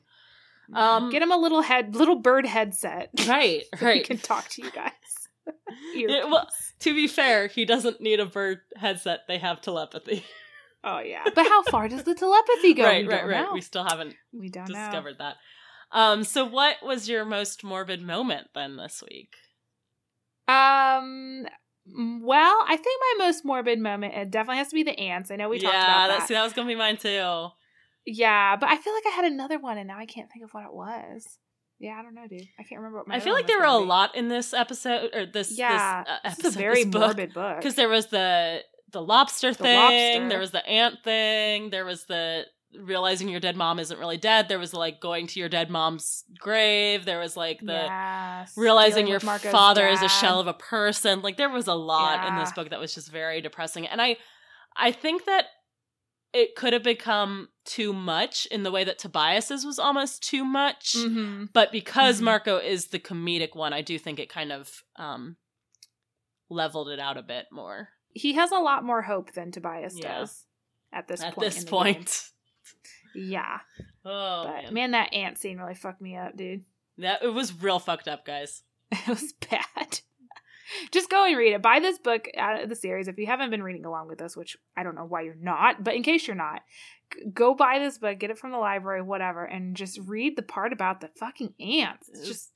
[0.74, 3.10] Um, Get him a little head, little bird headset.
[3.26, 4.04] Right, so he right.
[4.04, 5.21] can talk to you guys.
[5.94, 6.48] Yeah, well,
[6.80, 9.20] to be fair, he doesn't need a bird headset.
[9.28, 10.24] They have telepathy.
[10.84, 12.82] Oh yeah, but how far does the telepathy go?
[12.82, 13.44] right, we right, right.
[13.44, 13.52] Know.
[13.52, 14.74] We still haven't We don't know.
[14.74, 15.36] discovered that.
[15.92, 19.32] Um, so what was your most morbid moment then this week?
[20.48, 21.46] Um.
[21.86, 25.30] Well, I think my most morbid moment it definitely has to be the ants.
[25.30, 26.18] I know we yeah, talked about that.
[26.18, 26.28] that.
[26.28, 27.48] See, that was gonna be mine too.
[28.04, 30.50] Yeah, but I feel like I had another one, and now I can't think of
[30.50, 31.38] what it was.
[31.82, 32.48] Yeah, I don't know, dude.
[32.58, 33.16] I can't remember what my.
[33.16, 33.84] I feel like there were a be.
[33.86, 35.58] lot in this episode or this.
[35.58, 37.00] Yeah, this, uh, this episode, is a very this book.
[37.02, 37.56] morbid book.
[37.56, 38.60] because there was the
[38.92, 39.78] the lobster The thing
[40.22, 40.28] lobster.
[40.28, 42.44] there was the ant thing there was the
[42.78, 46.24] realizing your dead mom isn't really dead there was like going to your dead mom's
[46.38, 50.54] grave there was like the Yes, realizing dealing your father is a shell of a
[50.54, 54.00] person like there was a lot in this book that was just very depressing and
[54.00, 54.16] i
[54.76, 55.46] i think that
[56.32, 60.94] it could have become too much in the way that tobias's was almost too much
[60.96, 61.52] Mhm.
[61.52, 62.24] but because Mhm.
[62.24, 65.36] marco is the comedic one i do think it kind of um
[66.50, 70.18] leveled it out a bit more He has a lot more hope than Tobias Yeah.
[70.18, 70.46] does
[70.92, 71.52] at this at point.
[71.54, 72.28] this point
[73.14, 73.60] yeah.
[74.04, 74.74] Oh but man.
[74.74, 76.64] man, that ant scene really fucked me up, dude.
[76.98, 78.62] that it was real fucked up, guys.
[78.90, 80.00] It was bad.
[80.90, 81.62] Just go and read it.
[81.62, 84.36] Buy this book out of the series if you haven't been reading along with us,
[84.36, 86.62] which I don't know why you're not, but in case you're not,
[87.32, 90.72] go buy this book, get it from the library, whatever, and just read the part
[90.72, 92.08] about the fucking ants.
[92.08, 92.50] It's just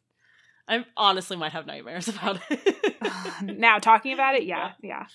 [0.69, 2.97] I honestly might have nightmares about it.
[3.43, 5.07] now talking about it, yeah, yeah.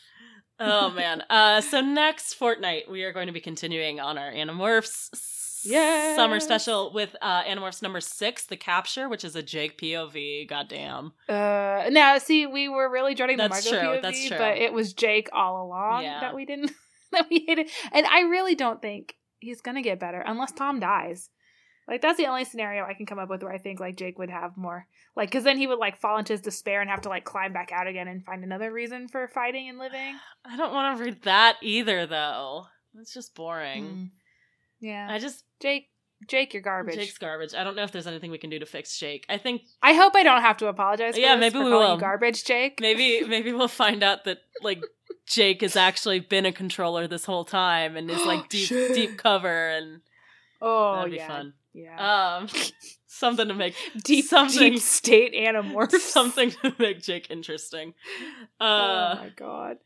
[0.59, 1.23] oh man.
[1.29, 5.09] Uh, so next fortnight we are going to be continuing on our Animorphs
[5.65, 6.15] Yes.
[6.15, 10.47] summer special with uh, Animorphs number six, the capture, which is a Jake POV.
[10.47, 11.13] Goddamn.
[11.29, 14.37] Uh, now see, we were really dreading the That's Marco true, POV, that's true.
[14.37, 16.19] but it was Jake all along Yeah.
[16.21, 16.71] that we didn't
[17.11, 21.29] that we hated, and I really don't think he's gonna get better unless Tom dies.
[21.87, 24.17] Like that's the only scenario I can come up with where I think like Jake
[24.19, 27.01] would have more like because then he would like fall into his despair and have
[27.01, 30.15] to like climb back out again and find another reason for fighting and living.
[30.45, 32.67] I don't want to read that either, though.
[32.99, 33.83] It's just boring.
[33.85, 34.09] Mm.
[34.81, 35.87] Yeah, I just Jake
[36.27, 36.95] Jake, you're garbage.
[36.95, 37.53] Jake's garbage.
[37.55, 39.25] I don't know if there's anything we can do to fix Jake.
[39.29, 41.15] I think I hope I don't have to apologize.
[41.15, 41.97] For Yeah, maybe we will.
[41.97, 42.79] garbage, Jake.
[42.81, 44.83] maybe maybe we'll find out that like
[45.27, 49.69] Jake has actually been a controller this whole time and is like deep deep cover
[49.69, 50.01] and
[50.61, 51.53] Oh that'd be yeah, fun.
[51.73, 52.37] yeah.
[52.37, 52.47] Um,
[53.07, 55.99] something to make deep, something- deep state animorphs.
[55.99, 57.93] something to make Jake interesting.
[58.59, 59.77] oh Uh, my god.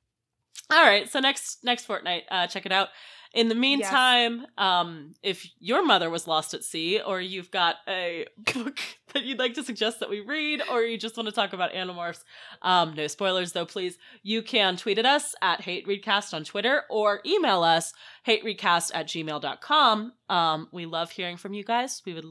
[0.72, 2.90] all right, so next next fortnight, uh, check it out.
[3.36, 8.26] In the meantime, um, if your mother was lost at sea, or you've got a
[8.54, 8.80] book
[9.14, 11.74] that you'd like to suggest that we read, or you just want to talk about
[11.74, 12.24] Animorphs,
[12.62, 17.20] um, no spoilers though, please, you can tweet at us at hatereadcast on Twitter or
[17.26, 17.94] email us
[18.26, 20.14] hatereadcast at gmail.com.
[20.30, 22.02] Um, we love hearing from you guys.
[22.06, 22.26] We would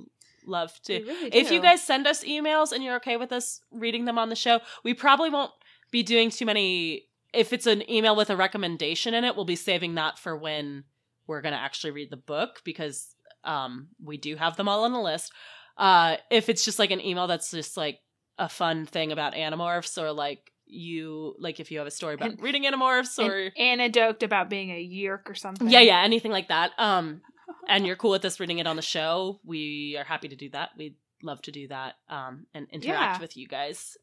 [0.46, 1.02] love to.
[1.02, 4.30] Really If you guys send us emails and you're okay with us reading them on
[4.30, 5.52] the show, we probably won't
[5.90, 7.08] be doing too many.
[7.34, 10.84] If it's an email with a recommendation in it, we'll be saving that for when
[11.26, 13.14] we're going to actually read the book because
[13.44, 15.32] um, we do have them all on the list.
[15.76, 17.98] Uh, if it's just like an email that's just like
[18.38, 22.30] a fun thing about Animorphs or like you like if you have a story about
[22.32, 25.68] An- reading Animorphs An or anecdote about being a yeerk or something.
[25.68, 26.70] yeah, yeah, anything like that.
[26.78, 27.20] Um,
[27.68, 29.40] and you're cool with us reading it on the show.
[29.44, 30.70] We are happy to do that.
[30.78, 31.94] We'd love to do that.
[32.08, 33.20] Um, and interact Yeah.
[33.20, 33.96] with you guys.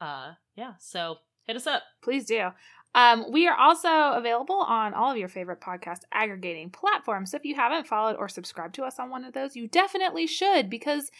[0.00, 0.74] Uh, yeah.
[0.78, 1.82] So hit us up.
[2.02, 2.48] Please do.
[2.96, 7.30] Um, we are also available on all of your favorite podcast aggregating platforms.
[7.30, 10.26] So if you haven't followed or subscribed to us on one of those, you definitely
[10.26, 11.10] should because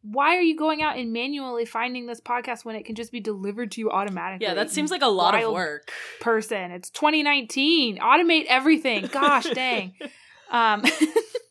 [0.00, 3.20] why are you going out and manually finding this podcast when it can just be
[3.20, 4.46] delivered to you automatically?
[4.46, 5.92] Yeah, that seems like a lot of work.
[6.20, 7.98] Person, it's 2019.
[7.98, 9.06] Automate everything.
[9.06, 9.94] Gosh dang.
[10.50, 10.82] Um,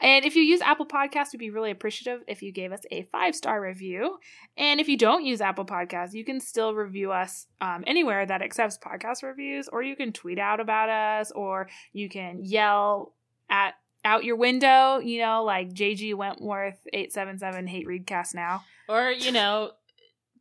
[0.00, 3.02] and if you use Apple Podcasts, we'd be really appreciative if you gave us a
[3.12, 4.18] five star review.
[4.56, 8.42] And if you don't use Apple Podcasts, you can still review us um, anywhere that
[8.42, 13.14] accepts podcast reviews, or you can tweet out about us, or you can yell
[13.48, 13.74] at
[14.04, 18.64] out your window, you know, like JG Wentworth eight seven seven hate readcast now.
[18.88, 19.72] Or you know,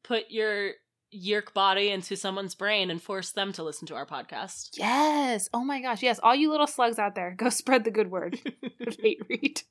[0.04, 0.72] put your
[1.14, 4.72] yeerk body into someone's brain and force them to listen to our podcast.
[4.74, 5.50] Yes.
[5.54, 6.04] Oh my gosh.
[6.04, 6.20] Yes.
[6.22, 8.40] All you little slugs out there, go spread the good word
[8.88, 9.62] of hate read.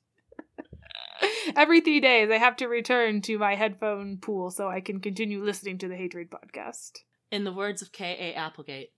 [1.55, 5.43] Every three days, I have to return to my headphone pool so I can continue
[5.43, 6.99] listening to the Hate Read podcast.
[7.29, 8.15] In the words of K.
[8.19, 8.33] A.
[8.35, 8.91] Applegate,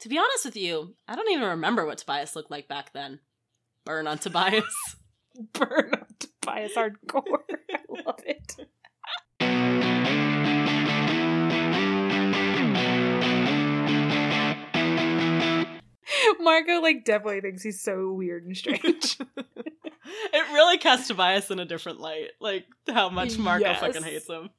[0.00, 3.20] to be honest with you, I don't even remember what Tobias looked like back then.
[3.84, 4.64] Burn on Tobias.
[5.52, 7.42] Burn on Tobias hardcore.
[7.70, 8.56] I love it.
[16.40, 19.18] Marco like definitely thinks he's so weird and strange.
[19.36, 22.28] it really casts Tobias in a different light.
[22.40, 23.80] Like how much Marco Yes.
[23.80, 24.50] fucking hates him.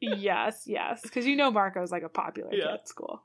[0.00, 3.22] yes, yes, because you know Marco's like a popular kid at school.